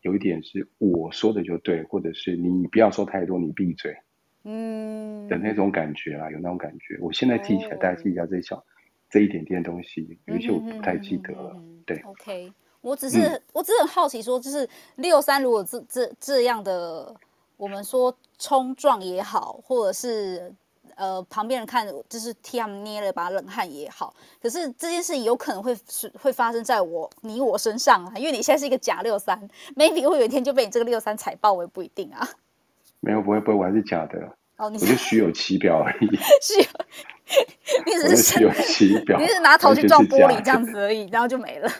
[0.02, 3.96] 有一点是我说的就对，或者是你不要说太多，你闭嘴，
[4.44, 6.98] 嗯的那种感觉啦，有那种感觉。
[7.00, 8.64] 我现在记起来，大家记一下这小
[9.08, 11.56] 这一点点东西，有一些我不太记得了。
[11.86, 17.14] 对，OK，我只是、嗯、我只是很好奇，说就是六三如果这这这样的，
[17.56, 20.52] 我们说冲撞也好，或者是。
[20.96, 24.12] 呃，旁边人看就是替他们捏了把冷汗也好，
[24.42, 32.28] 可是这件事情有可能会是会发生在我你我身上啊，因为你现在是一个假六三，maybe 会有一天就被你这个六三踩爆，我也不一定啊。
[33.00, 34.36] 没有，不会，不会，我还是假的。
[34.58, 36.06] 哦，你是虚有其表而已。
[36.42, 36.66] 虚有，
[37.86, 41.70] 你只是虚有其表，你是拿头去撞玻璃这样子而已，然后就没了。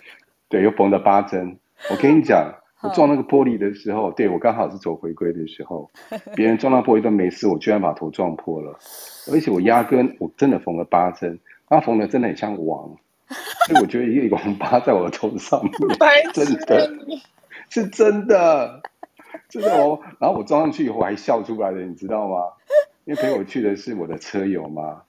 [0.51, 1.57] 对，又缝了八针。
[1.91, 2.57] 我跟你讲。
[2.83, 5.91] 我撞那个玻璃的时候，对，我刚好是走回归的时候，
[6.35, 8.79] 别人撞到玻璃都没事，我居然把头撞破了，
[9.31, 12.97] 而且我压根我真的缝了八针，他缝的真的很像王，
[13.67, 15.73] 所以我觉得一个王八在我的头上面，
[16.33, 16.91] 真的，
[17.69, 18.81] 是真的，
[19.51, 20.01] 真的哦。
[20.19, 22.37] 然后我撞上去以后还笑出来了，你知道吗？
[23.05, 25.03] 因为陪我去的是我的车友嘛，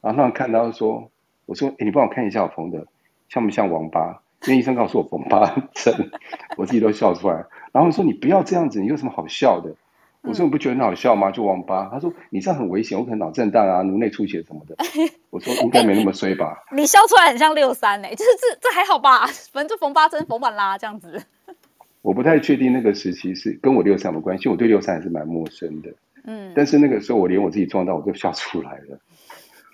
[0.00, 1.10] 然后他们看到说，
[1.44, 2.86] 我说，哎，你帮我看一下我缝的
[3.28, 4.22] 像不像王八？
[4.46, 6.10] 因为医生告诉我缝八针，
[6.56, 7.44] 我自己都笑出来。
[7.72, 9.74] 然后说你不要这样子，你有什么好笑的？
[10.22, 11.30] 我说你不觉得很好笑吗？
[11.30, 11.88] 就王八。
[11.92, 14.76] 他说你这样很危险，我可能脑震荡啊、颅内出血什么的。
[15.30, 16.56] 我说应该没那么衰吧？
[16.74, 19.26] 你笑出来很像六三哎，就是这这还好吧？
[19.52, 21.22] 反正就缝八针缝完啦，这样子。
[22.02, 25.90] 我不太确定那个时期是跟我六三有关系，我对六三还是蛮陌生的。
[26.24, 28.98] 嗯，但是那个时候我连我自己撞到我都笑出来了，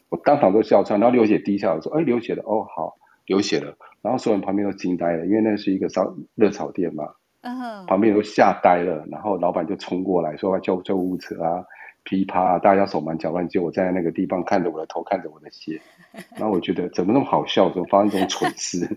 [0.09, 9.05] 我当场都笑出来，然后流血滴下来说：“哎，流血了哦，好，流血了。”然后所有人旁边都惊呆了，因为那是一个烧热炒店嘛，嗯哼，旁边都吓呆了。
[9.11, 11.65] 然后老板就冲过来说要叫救护车啊，
[12.03, 15.81] 噼啪啊，大家手忙脚乱，结果我站在那个地方看着我的头，看着我的血。
[16.37, 18.89] 然后我觉得怎么那么好笑，怎么发生这种蠢事？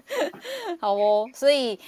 [0.80, 1.78] 好哦，所以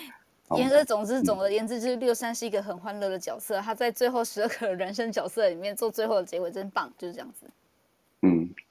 [0.56, 3.60] 言而总之，总而言之，就是六三是一个很欢乐的角色。
[3.60, 7.46] 他在最后十二个人生角色里面做最后的结尾，真棒，就是这样子。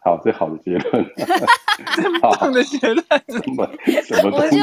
[0.02, 1.06] 好，最好的结论，
[2.22, 3.06] 好的结论。
[3.28, 3.68] 什 么
[4.04, 4.38] 什么？
[4.38, 4.58] 我就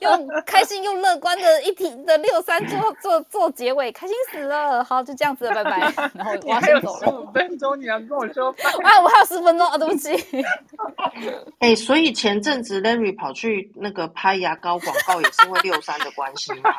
[0.00, 4.82] 用开心又乐观的一题的六三做做做结尾，开心死了。
[4.82, 6.10] 好，就这样子了，拜拜。
[6.14, 7.06] 然后我要先走了。
[7.06, 8.50] 十五分钟，你要跟我说
[8.82, 9.00] 啊？
[9.02, 10.10] 我还有十分钟啊，对不起。
[11.60, 16.70] 哎、欸，所以前阵子 Larry 跑去那个拍牙膏广告，也是因为六三的关系吗？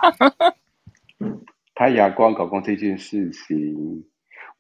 [1.75, 4.03] 拍牙膏广告这件事情。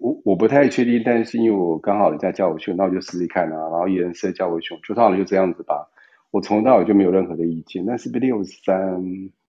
[0.01, 3.55] 我我不太确定，但是因为我刚好人家叫我去，那我就试试看啊。
[3.69, 5.87] 然后颜色叫我去，就好了，就这样子吧。
[6.31, 7.85] 我从头到尾就没有任何的意见。
[7.85, 8.99] 那是不是六三？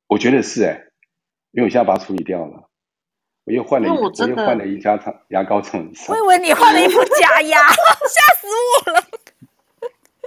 [0.09, 0.93] 我觉得是哎、欸，
[1.53, 2.69] 因为我现在把它处理掉了，
[3.45, 6.15] 我又换了一，我，我又换了一家厂牙膏厂商。
[6.15, 7.59] 我以为你换了一副假牙，
[8.05, 8.47] 吓死
[8.87, 9.05] 我了。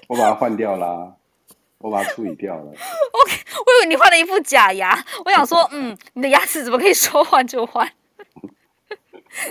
[0.07, 1.13] 我把它换掉啦，
[1.77, 2.63] 我把它处理掉了。
[2.71, 3.35] OK，
[3.65, 7.87] 我以为你换了一副假牙，我想说，嗯，你的牙齿怎么可以说换就换？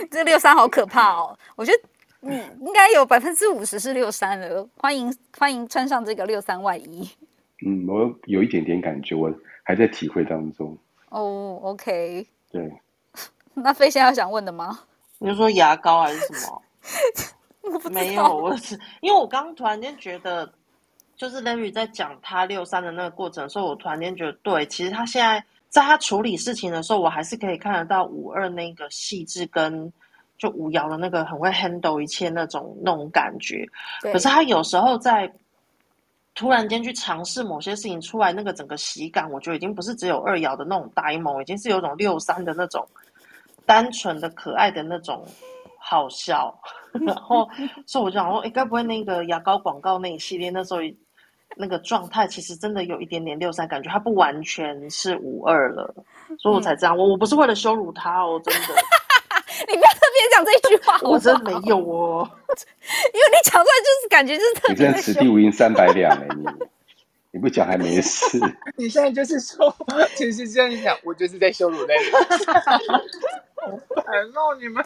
[0.09, 1.37] 这六三好可怕哦！
[1.55, 1.79] 我觉得
[2.21, 7.07] 你应该有百分之五十是六三了，欢迎欢迎穿上这个六三外衣。
[7.65, 9.31] 嗯，我有一点点感觉，我
[9.63, 10.77] 还在体会当中。
[11.09, 12.27] 哦、oh，OK。
[12.51, 12.71] 对。
[13.53, 14.79] 那飞仙要想问的吗？
[15.19, 16.61] 你是说牙膏还是什么？
[17.91, 20.51] 没有，我是因为我刚突然间觉得，
[21.15, 25.43] 就是 Larry 在讲他六三的那个过程，所以我突然间觉得，对，其实他现在。
[25.75, 29.91] 在他处理事情的时候，我还是可以看得到五二那个细致跟
[30.37, 33.67] 就五爻的那个很会 handle 一切那种那种感觉。
[34.01, 35.29] 可是他有时候在
[36.33, 42.87] 突然间去尝试某些事情出来，那个整个喜感，我觉得已经不是只有二爻的那种呆萌，已经是有种六三的那种
[43.65, 45.25] 单纯的可爱的那种
[45.77, 46.57] 好笑。
[47.05, 47.49] 然后，
[47.85, 50.79] 所以我就想说，哎，该不会那个牙膏广告那一系列那时候？
[51.55, 55.93] 那个状态其实真的有一点点六三感觉，他不完全是五二了，
[56.39, 56.97] 所以我才这样。
[56.97, 58.61] 我我不是为了羞辱他哦，真的。
[59.67, 62.29] 你不要特别讲这句话， 我真的没有哦。
[63.13, 64.73] 因为你讲出来就是感觉就是特别。
[64.73, 66.45] 你真的此地无银三百两哎，你
[67.31, 68.37] 你不讲还没事。
[68.75, 69.73] 你现在就是说，
[70.15, 72.53] 其实这样讲，我就是在羞辱那个。
[73.55, 74.83] 好烦哦，你们。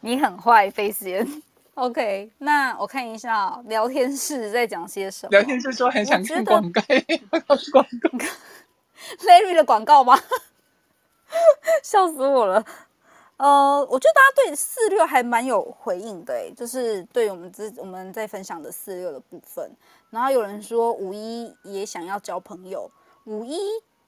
[0.00, 1.26] 你很坏，飞仙。
[1.74, 5.30] OK，那我看一下聊天室在讲些什么。
[5.30, 6.82] 聊天室说很想看广告，
[7.72, 7.86] 广
[8.18, 8.26] 告，
[9.26, 10.18] Larry 的广告吗？
[11.82, 12.62] 笑死我了。
[13.38, 19.68] 呃，我觉得大家对四六还蛮有回应的，就是对我们这我们在分享的四六的部分。
[20.10, 22.90] 然后有人说五一也想要交朋友，
[23.24, 23.58] 五一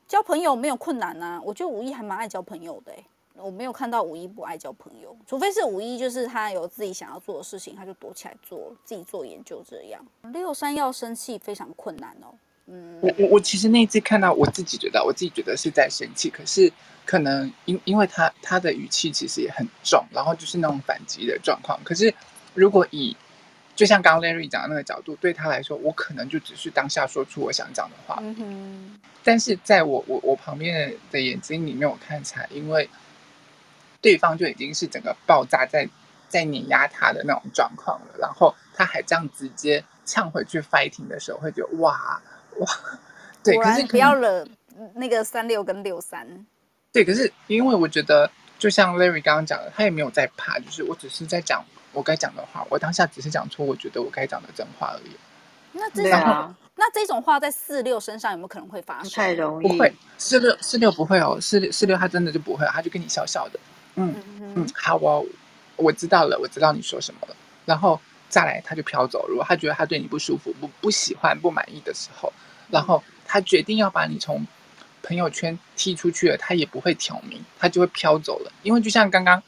[0.06, 2.92] 交朋友没有困难啊，我觉得五一还蛮爱交朋友的。
[3.36, 10.00] 我没有看到五一不爱交朋友，除非是五一就是他有自己想要做的事情，他就躲起来做，自己做研究这样。
[10.32, 12.32] 六三要生气非常困难哦。
[12.66, 16.72] 嗯，我我我其实那一次看到，我自己觉得我自己觉得是在生气，可是
[17.04, 21.78] 可能因因为他他的语气其实也很重，然后就是那种反击的状况。
[21.82, 22.14] 可是
[22.54, 23.16] 如果以
[23.74, 28.18] 就像刚刚 Larry 讲的那个角度，对他来说，我可能就只是当下说出我想讲的话。
[28.22, 29.00] 嗯哼。
[29.24, 32.88] 但是在我我我旁边的眼睛里面，我看起来因为。
[34.04, 35.88] 对方就已经是整个爆炸在
[36.28, 42.20] 在碾压他的那种状况了，然后他还这样直接呛回去 fighting 的时候，会觉得哇
[42.58, 42.68] 哇，
[43.42, 44.46] 对，可是不要惹
[44.94, 46.46] 那个三六跟六三。
[46.92, 51.64] 对，可是因为我觉得，就像 Larry 刚刚讲的，他也没有在怕，就是我只是在讲
[51.94, 55.16] 我该讲的话，我当下只是讲出我觉得我该讲的真话而已。
[55.72, 59.10] 那这种、啊、那这种话在四六身上有没有可能会发生？
[59.12, 63.58] 太容易，不会，四六四六不会哦，四六四六他真的就不会，他就跟你笑笑的。
[63.96, 64.14] 嗯
[64.56, 65.24] 嗯，好，我
[65.76, 67.36] 我知道了，我知道你说什么了。
[67.64, 69.26] 然后再来，他就飘走。
[69.28, 72.32] 如果他觉得他对你不舒服、不不喜欢、不满意的时候，
[72.70, 74.46] 然后他决定要把你从
[75.02, 78.52] 朋友圈踢出去了，他也不会挑明，他就会飘走了。
[78.62, 79.42] 因为就像刚刚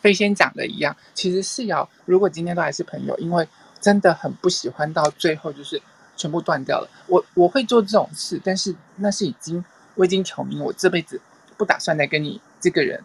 [0.00, 3.46] 飞仙讲的一样，其实是要如果今天都还是朋友，因为
[3.80, 5.80] 真的很不喜欢，到最后就是
[6.16, 6.88] 全部断掉了。
[7.06, 11.20] 我我会做这种事，但是那是已经我已经挑明，我这辈子
[11.56, 13.02] 不打算再跟你这个人。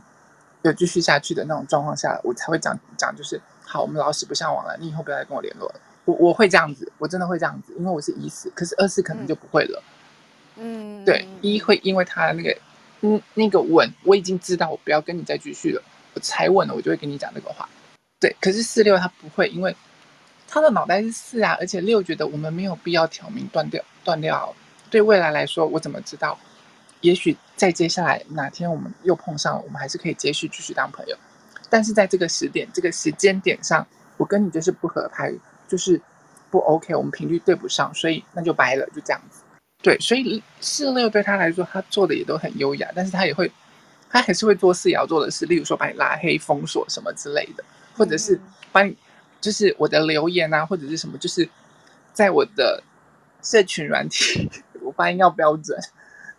[0.63, 5.75] 有继续下去的那种状况下，我才会讲讲，就是好，我们老死不相往来，你以后不要再跟我联络了。
[6.05, 9.83] 我我会这样子，我真的会这样子，因为我是一四，可是二四可能就不会了。
[10.55, 12.57] 嗯，对，一会因为他那个
[13.01, 15.81] 嗯那个稳，我已经知道我不要跟你再继续了，
[16.13, 17.67] 我才稳了，我就会跟你讲这个话。
[18.19, 19.75] 对，可是四六他不会，因为
[20.47, 24.53] 他的脑袋是四啊，而且六觉得我们没有必要挑明断掉断掉，
[24.89, 26.37] 对未来来说，我怎么知道？
[27.03, 31.17] 也许在接下来哪天我们又碰上了，我们还是可以继续继续当朋友。
[31.69, 33.85] 但是在这个时点、这个时间点上，
[34.15, 35.33] 我跟你就是不合拍，
[35.67, 36.01] 就是
[36.49, 39.41] 不 OK，我们频率对不上，所以那就掰了，就这样子。
[39.81, 43.51] 对，所以四六对他来说，他做的也都很优雅，但是他也会，
[44.09, 47.63] 他还是会做四爻做的事，例如说把你拉黑、封锁什么之类的，
[47.97, 48.39] 或者是
[48.71, 48.95] 把你，
[49.41, 51.49] 就是我的留言啊，或者是什么，就是
[52.13, 52.81] 在我的
[53.41, 54.49] 社群软体，
[54.81, 55.77] 我发音要标准，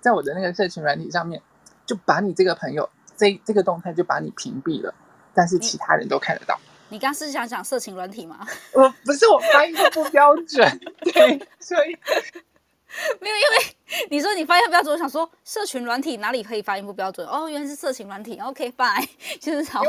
[0.05, 1.41] 在我的那个社群软体上面，
[1.87, 2.87] 就把你这个朋友
[3.17, 4.95] 这这个动态就把你屏蔽了，
[5.33, 6.61] 但是其他人都看得到。
[6.91, 8.47] 你刚是想讲色情软体吗？
[8.75, 11.97] 我不是，我发音不标准，对，所以
[13.19, 17.27] 没有，因为你说你发音不标准，我想说社群软体哪里可以发音不标准？
[17.27, 18.39] 哦，原来是色情软体。
[18.45, 19.09] OK，bye，
[19.41, 19.83] 就是好。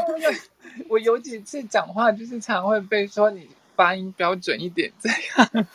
[0.88, 5.68] 我有几次讲话就是常会被说你发音标准一点这样。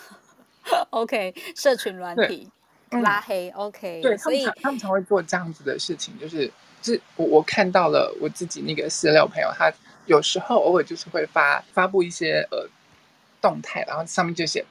[0.89, 2.51] OK，社群软体
[2.91, 3.51] 拉黑。
[3.51, 6.51] OK，对，所以他们常他们常会做这样子的事情，就是
[6.83, 9.73] 就是我我看到了我自己那个私聊朋友他。
[10.07, 12.69] 有时候偶尔就是会发发布一些呃
[13.41, 14.65] 动态，然后上面就写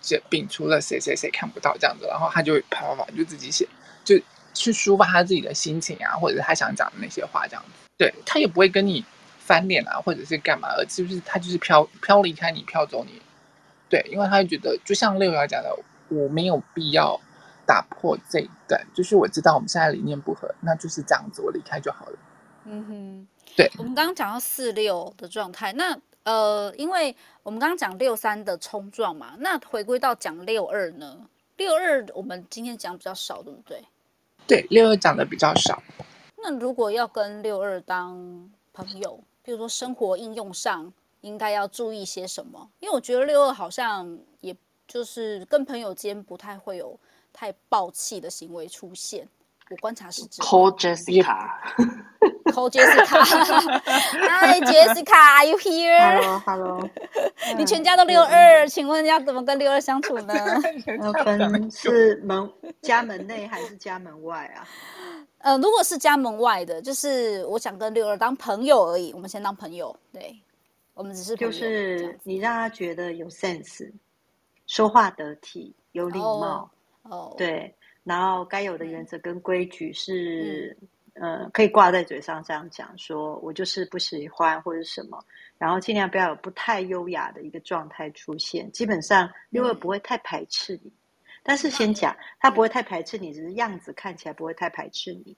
[0.00, 3.66] 写摒除了谁谁谁看不到这样子，然后他就会啪啪啪就自己写，
[4.04, 4.16] 就
[4.52, 7.70] 去抒发他自己的心情啊，或者是他想讲的那些话这样子。
[7.98, 9.04] 对，他也不会跟你
[9.40, 13.20] 翻脸啊，或者是干嘛，而就是他就是飘飘离开你，飘走你。
[13.88, 15.76] 对，因为他会觉得，就像六幺讲的，
[16.08, 17.20] 我没有必要
[17.66, 22.18] 打破这一段，就是我知道我们现在理念不合，那就是这样子，我离开就好了。
[22.64, 23.28] 嗯哼。
[23.56, 31.28] 对，我们刚刚讲到四六的状态，那呃，因为我们刚刚讲六三的冲撞嘛，那回归到讲六二呢？
[31.56, 33.84] 六二我们今天讲比较少，对不对？
[34.48, 35.80] 对，六二讲的比较少。
[36.38, 42.68] 那如果要跟六二当朋友，比如说生活应用上，应该要注意些什么？
[42.80, 44.56] 因为我觉得六二好像也
[44.88, 46.98] 就是跟朋友间不太会有
[47.34, 49.28] 太爆气的行为出现。
[49.70, 50.50] 我观察是这样。
[50.50, 51.50] Call Jessica。
[52.52, 53.24] Call Jessica。
[53.82, 56.90] Hi Jessica，Are you here？Hello，Hello。
[57.56, 60.34] 你全家都六二，请问要怎么跟六二相处呢？
[61.02, 64.68] 要分是门家门内还是家门外啊？
[65.38, 69.12] 呃，如果是家门外的，就是我想跟六二当朋友而已。
[69.14, 70.38] 我们先当朋友，对，
[70.92, 71.50] 我们只是朋友。
[71.50, 73.90] 就是你让他觉得有 sense，
[74.66, 76.70] 说话得体，有礼貌。
[77.04, 77.10] 哦。
[77.10, 77.30] Oh.
[77.30, 77.38] Oh.
[77.38, 77.74] 对。
[78.02, 80.76] 然后该有的原则跟规矩是，
[81.14, 85.24] 嗯、呃，可以挂在嘴上这样讲，说我就是不喜欢或者什么，
[85.56, 88.70] 然后尽量不要有不太优雅的一个状态出现。
[88.72, 90.92] 基本上六二不会太排斥你，嗯、
[91.42, 95.34] 但是先讲，他不会太排斥你，只是样子看起来不会太排斥你。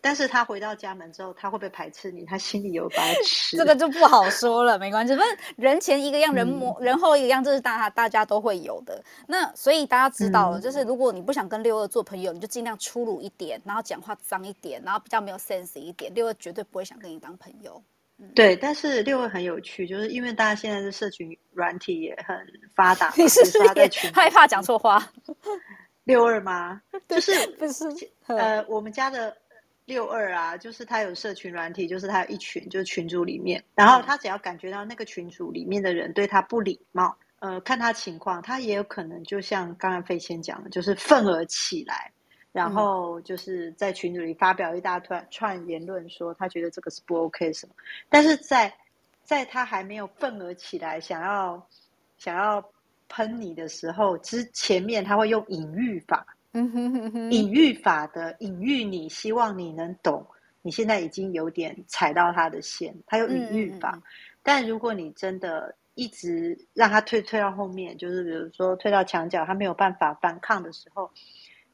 [0.00, 2.24] 但是他回到家门之后，他会不会排斥你？
[2.24, 4.78] 他心里有把尺，这个就不好说了。
[4.78, 9.02] 没关系，反正人前一个样，人模、嗯、人后一个样，这是大家大家都会有的。
[9.26, 16.14] 那所以大家知道了，嗯、就是如果你不想跟六二做朋友，你就尽量粗鲁一点，然后讲话脏一点，然后比较没有 sense 一点。
[16.14, 17.82] 六二绝对不会想跟你当朋友。
[18.18, 22.36] 嗯、对，但是六二很有趣，就是因为大家现在的社群软体也很
[22.74, 25.10] 发达，你是不是也害怕讲错话？
[26.04, 26.80] 六二吗？
[27.08, 27.84] 就是不是
[28.26, 29.36] 呃，我们家的。
[29.88, 42.12] 六二啊，就是他有社群软体，就是他有一群，就是群组里面，然后他只要感觉到那个群组里面的人对他不礼貌，呃，看他情况，他也有可能就像刚刚飞仙讲的，就是愤而起来，
[42.52, 47.74] 然后就是在群组里发表一大串串言论，说他觉得这个是不 OK 什么，
[48.10, 48.70] 但是在
[49.24, 51.66] 在他还没有愤而起来，想要
[52.18, 52.62] 想要
[53.08, 56.26] 喷你的时候，之前面他会用隐喻法。
[56.52, 60.26] 嗯哼哼哼，隐喻法的隐喻，你希望你能懂。
[60.62, 63.92] 你现在已经有点踩到他的线，他有隐喻法。
[63.94, 64.02] 嗯嗯嗯，
[64.42, 71.10] 但如果你真的一直让他退退到后面，就是比如说退到墙角，他没有办法反抗的时候，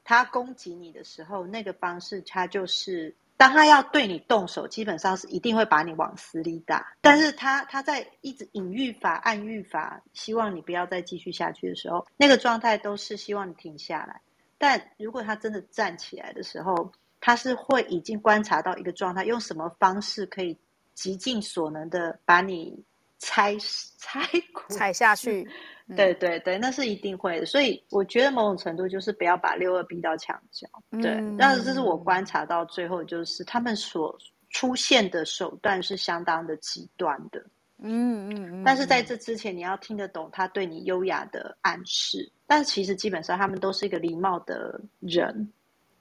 [0.04, 6.94] 他攻击你的时候，那个方式他就是，当他要对你动手，基本上是一定会把你往死里打。
[7.00, 14.20] 但是他他在一直隐喻法、暗喻法，希望你不要再继续下去的时候，那个状态都是希望你停下来。
[14.58, 16.90] 但如果他真的站起来的时候，
[17.20, 20.58] 他是会已经观察到一个状态，用什么方式可以
[20.94, 22.84] 极尽所能的把你
[23.18, 23.56] 踩
[23.98, 24.20] 踩
[24.68, 25.48] 踩下去？
[25.86, 27.46] 嗯、对对对，那是一定会的。
[27.46, 30.66] 所以我觉得某种程度就是不要把六二逼到墙角。
[31.02, 34.16] 对，嗯、但是这是我观察到最后，就是他们所
[34.50, 37.44] 出现的手段是相当的极端的。
[37.78, 42.32] 嗯嗯，但是在这之前，你要听得懂他对你优雅的暗示。
[42.46, 45.52] 但其实基本上，他们都是一个礼貌的人。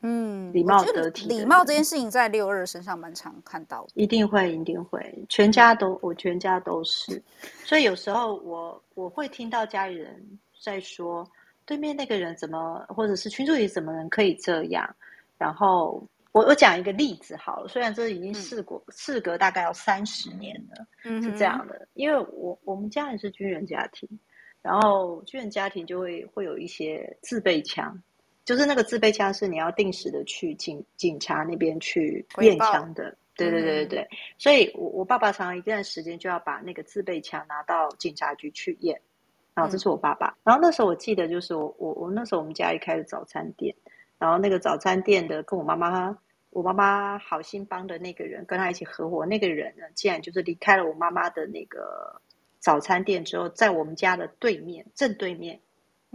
[0.02, 1.28] 嗯，礼貌得体。
[1.28, 3.92] 礼貌这件事情在六二身上蛮常看到的。
[3.96, 7.22] 一定会，一定会，全家都，我全家都是。
[7.64, 10.22] 所以有时候我我会听到家里人
[10.62, 11.26] 在说，
[11.66, 14.96] 对面那个人怎么，或者是群主里怎么人可以这样，
[15.38, 16.06] 然后。
[16.34, 24.10] 我我讲一个例子好了，虽然这已经事过、嗯、事隔大概要三十年了，嗯、是这样的，因为我我们家人是军人家庭，
[24.64, 28.02] 然后军人家庭就会会有一些自备枪，
[28.46, 34.08] 就是那个自备枪是你要定时的去警警察那边去验枪的，报对对对对对，嗯、
[34.38, 39.02] 所以我我爸爸常常一段时间就要把那个自备枪拿到警察局去验，
[39.54, 40.28] 然后这是我爸爸。
[40.28, 43.76] 嗯、然后那时候我记得就是我我我那时候我们家里开的早餐店，
[44.18, 46.18] 然后那个早餐店的跟我妈妈，
[46.52, 52.22] 我妈妈好心帮的那个人跟他一起合伙，那个人呢，竟然就是离开了我妈妈的那个
[52.64, 55.60] 早餐店之后，在我们家的对面正对面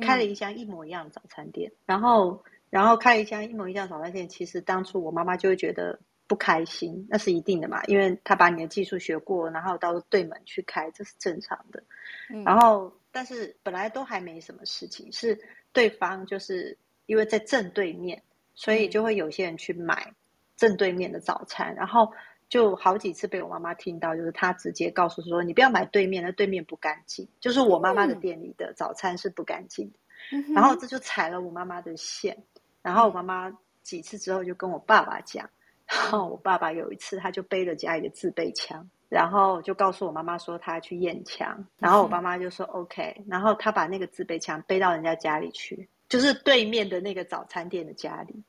[0.00, 6.00] 开了一家一模一样的早餐店，嗯、然后然后开了一家一模一样的早餐店，其实当初我妈妈就会觉得。
[6.28, 11.82] 不开心，那是一定的嘛，因为她把你的技术学过，然后到对门去开，这是正常的。
[12.28, 15.40] 嗯、然后，但是本来都还没什么事情，是
[15.72, 16.76] 对方就是
[17.06, 18.22] 因为在正对面，
[18.52, 20.12] 所以就会有些人去买
[20.54, 22.12] 正对面的早餐，嗯、然后
[22.48, 29.98] 就好几次被我妈妈听到，就是她直接告诉说：“你不要买对面，那对面不干净。”就是我妈妈的店里的早餐是不干净的。
[30.32, 32.36] 嗯、然后这就踩了我妈妈的线，
[32.82, 33.50] 然后我妈妈
[33.82, 35.48] 几次之后就跟我爸爸讲。
[35.86, 48.42] 然后我爸爸有一次，他就背了家里的自备枪，然后就告诉我妈妈说他要去验枪，然后我爸妈就说 OK，然后他把那个自备枪背到人家家里去，就是对面的那个早餐店的家里，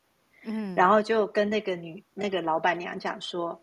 [0.44, 3.62] 嗯，然后就跟那个女那个老板娘讲说，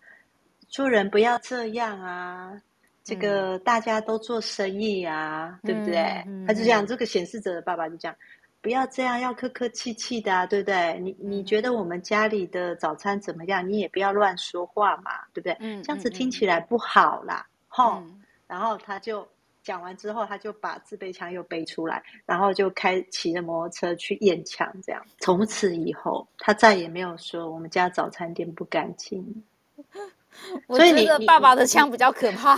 [0.69, 2.61] 做人不要这样啊，
[3.05, 6.25] 这个大家都做生意啊，嗯、对不对？
[6.47, 8.17] 他就这样，这个显示者的爸爸就这样。
[8.61, 10.99] 不要这样，要客客气气的啊，对不对？
[10.99, 13.69] 你你觉得我们家里的早餐怎么样？
[13.69, 15.57] 你也不要乱说话嘛，对不对？
[15.61, 18.23] 嗯，这样子听起来不好啦，吼、嗯。
[18.49, 19.27] 然后他就
[19.63, 25.01] 讲完之后，他就把自备枪又背出来，然后就开骑着摩托车去验枪，这样。
[25.21, 29.45] 从此以后，他再也没有说我们家早餐店不干净。
[30.67, 32.57] 我觉得爸爸的枪比较可怕。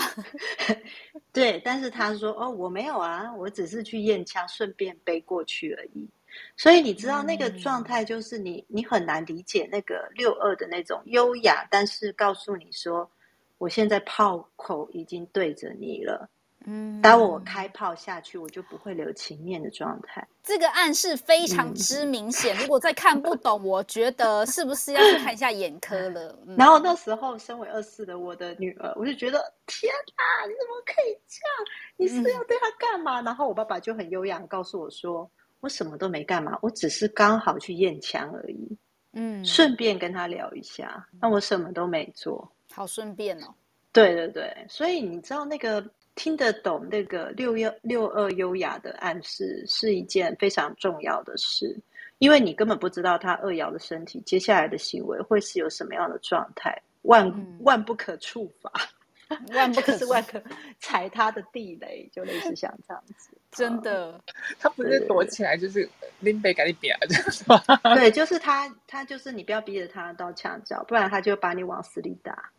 [1.32, 6.08] 对，但是他说：“哦，我没有啊，我只是去验枪，顺便背过去而已。”
[6.56, 13.10] 所以你知道那个状态，就是你你很难理解那个六二的那种优雅，但是告诉你说
[13.58, 16.28] ：“我现在炮口已经对着你了。”
[16.70, 20.28] 嗯，当我开炮下去，我就不会留情面的状态。
[20.42, 22.54] 这个暗示非常之明显。
[22.54, 26.38] 嗯、如果再看不懂，我觉得是不是要去看一下眼科了？
[26.46, 31.66] 嗯、然后那时候，身为二四的我的女儿，我就觉得天哪，你怎么可以这样？
[31.96, 33.22] 你是要对她干嘛？
[33.22, 38.76] 嗯、然后我爸爸就很优雅告诉我说：“我什么都没干嘛，我只是刚好去验枪而已。”
[39.14, 43.54] 嗯，顺便跟他聊一下，那我什么都没做，好顺便哦。
[43.90, 45.82] 对对对，所以你知道那个。
[46.18, 51.78] 听得懂那个六幺六二优雅的暗示是一件非常重要的事，
[52.18, 58.68] 因为你根本不知道他二爻的身体接下来的行为会是有什么样的状态，万、嗯、万不可触发，
[59.54, 60.42] 万不可是万可
[60.80, 63.30] 踩他的地雷，就类似像这样子。
[63.52, 64.20] 真的，
[64.58, 65.88] 他不是躲起来，就是
[66.18, 66.94] 拎杯赶紧扁，
[67.30, 67.62] 是吧？
[67.94, 72.50] 对， 就是他，他就是你不要逼着他到墙角，不然他就把你往死里打。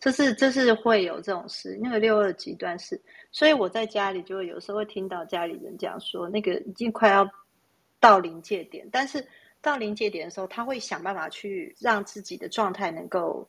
[0.00, 2.98] 这是这是会有这种事，那个六二极端是，
[3.30, 7.28] 所以我在家里就会有时候会听到家里人讲说，那个已经快要
[8.00, 9.22] 到临界点，但是
[9.60, 13.46] 到临界点的时候，他会想办法去让自己的状态能够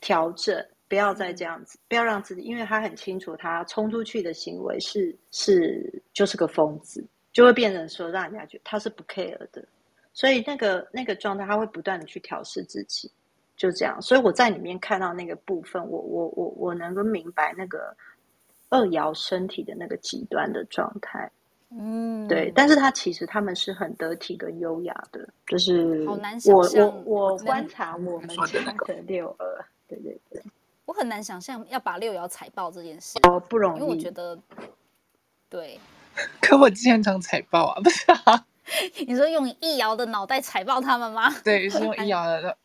[0.00, 9.66] 调整，不要再这样子，不要让自己，因为他很清楚，他冲出去的行为是是就是个疯子，就会变成说让人家觉得他是不 care 的，
[10.12, 13.10] 所以那个那个状态，他会不断的去调试自己。
[13.58, 17.94] 就这样，所以我在里面看到那个部分，我我我我能够明白那个
[18.70, 21.28] 二爻身体的那个极端的状态，
[21.70, 22.52] 嗯，对。
[22.54, 26.16] 但是他其实他们是很得体跟优雅的，就是我
[26.74, 30.40] 我我观察我们家的六二，对对对，
[30.84, 34.38] 我很难想象要把六爻踩爆这件事，哦，不容易，因为我觉得，
[35.50, 35.78] 对。
[36.40, 38.46] 可我之前常踩爆啊，不是啊？
[39.06, 41.28] 你说用一爻的脑袋踩爆他们吗？
[41.42, 42.56] 对，是用 一爻的。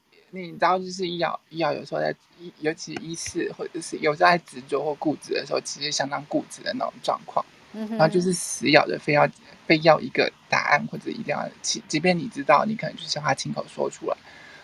[0.42, 2.16] 你知道，就是一爻一爻有时候在，
[2.60, 7.46] 尤其一四或者是有时候在执着或固执的时候，其实相当固执的那种状况。
[7.74, 9.28] 嗯、哼然后就是死咬着，非要
[9.66, 14.18] 非要一个答案，或者一定要，即即便你知道，你可能就是要他亲口说出来。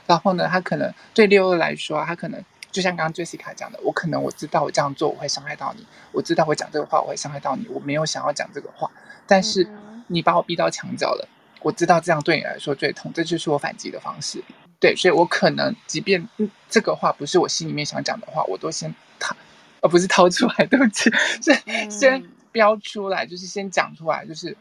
[0.05, 8.89] 然后呢，他可能对六二来说，他可能就像刚刚 Jessica 讲的，我可能我知道我这样做我会伤害到你，我知道我讲这个话我会伤害到你，我没有想要讲这个话，
[9.27, 9.67] 但是
[10.07, 11.27] 你把我逼到墙角了，
[11.61, 14.43] 我知道这样对你来说最痛，这就是我反击的方式。
[14.79, 16.25] 对，所以我可能即便
[16.69, 19.35] 这个话不是我心里面想讲的话，我都先掏，
[19.81, 21.11] 而不是掏出来，对不起，
[21.43, 21.53] 是
[21.91, 22.23] 先
[22.53, 24.55] 标出来，就是先讲出来，就是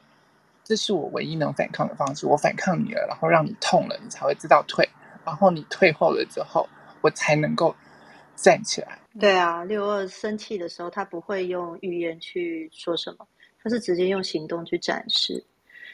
[0.65, 2.27] 这是我唯一能反抗的方式。
[2.27, 4.89] 我反抗你了，然后让你痛了，你才会知道退，
[5.25, 6.69] 然后你退后了之后，
[7.01, 7.73] 我才能够
[8.35, 8.99] 站起来。
[9.21, 13.25] 对啊，六二生气的时候，他不会用语言去说什么，
[13.63, 15.45] 他是直接用行动去展示。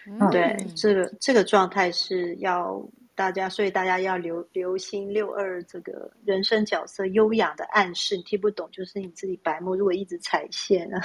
[0.07, 2.83] 嗯、对，这个这个状态是要。
[3.15, 9.75] 大家，所以大家要留留心六二这个人生角色优雅的暗示，你听不懂就是你自己白目。
[9.75, 11.01] 如果一直踩线啊，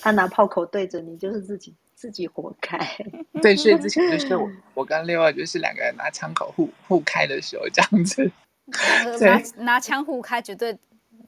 [0.00, 2.78] 他拿炮口对着你，就是自己自自己活该。
[3.42, 8.30] 对，所以之前就是我， 我跟六二就是两个人拿枪口互互开的时候这样子。
[9.20, 10.78] 拿拿枪互开，绝对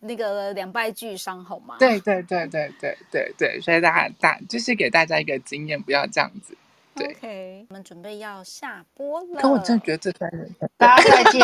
[0.00, 1.74] 那个两败俱伤，好吗？
[1.80, 6.56] 对对对对对对对，所以大家大就是给大家一个经验，不要这样子。
[6.98, 9.40] 对，OK，我们准备要下播了。
[9.40, 11.40] 可我真的觉得这三人，大家再见。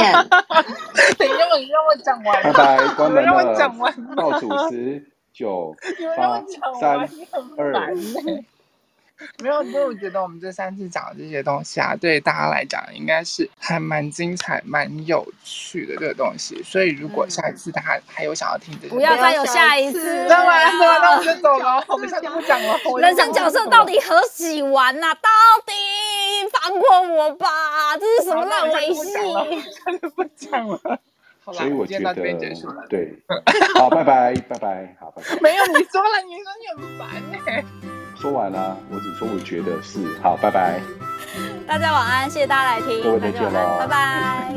[1.19, 2.43] 等一下，你让我讲完。
[2.43, 3.33] 拜拜，关门了。
[3.33, 4.15] 让我讲完。
[4.17, 5.75] 倒数十九
[6.17, 6.43] 八
[6.81, 6.99] 三
[7.57, 7.87] 二。
[9.43, 16.61] 没有，因为我觉得我们这三次讲的这些东西啊，对大家来讲应该是还蛮精彩、蛮有趣的这个东西。
[16.63, 20.25] 所以如果下一次大家还有想要听的，不要再有下一次。
[20.29, 21.85] 那完了，那我们就走了。
[21.89, 22.79] 我们下次不讲了。
[23.01, 25.15] 人生角色到底何喜玩呐？
[25.15, 25.31] 到
[25.65, 25.73] 底
[26.51, 27.97] 放过我吧！
[27.97, 29.13] 这是什么烂游戏？
[29.87, 30.79] 真的不讲了。
[31.53, 32.15] 所以我觉得，
[32.89, 33.15] 对，
[33.75, 35.41] 好，拜拜，拜拜，好，拜拜。
[35.41, 37.09] 没有，你说了，你说你很烦
[37.47, 37.65] 哎。
[38.25, 40.81] 说完了，我只说我觉得是好，拜拜。
[41.69, 44.55] 大家晚安，谢谢大家来听，各位再见了， 拜拜，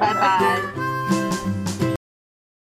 [0.00, 0.91] 拜拜。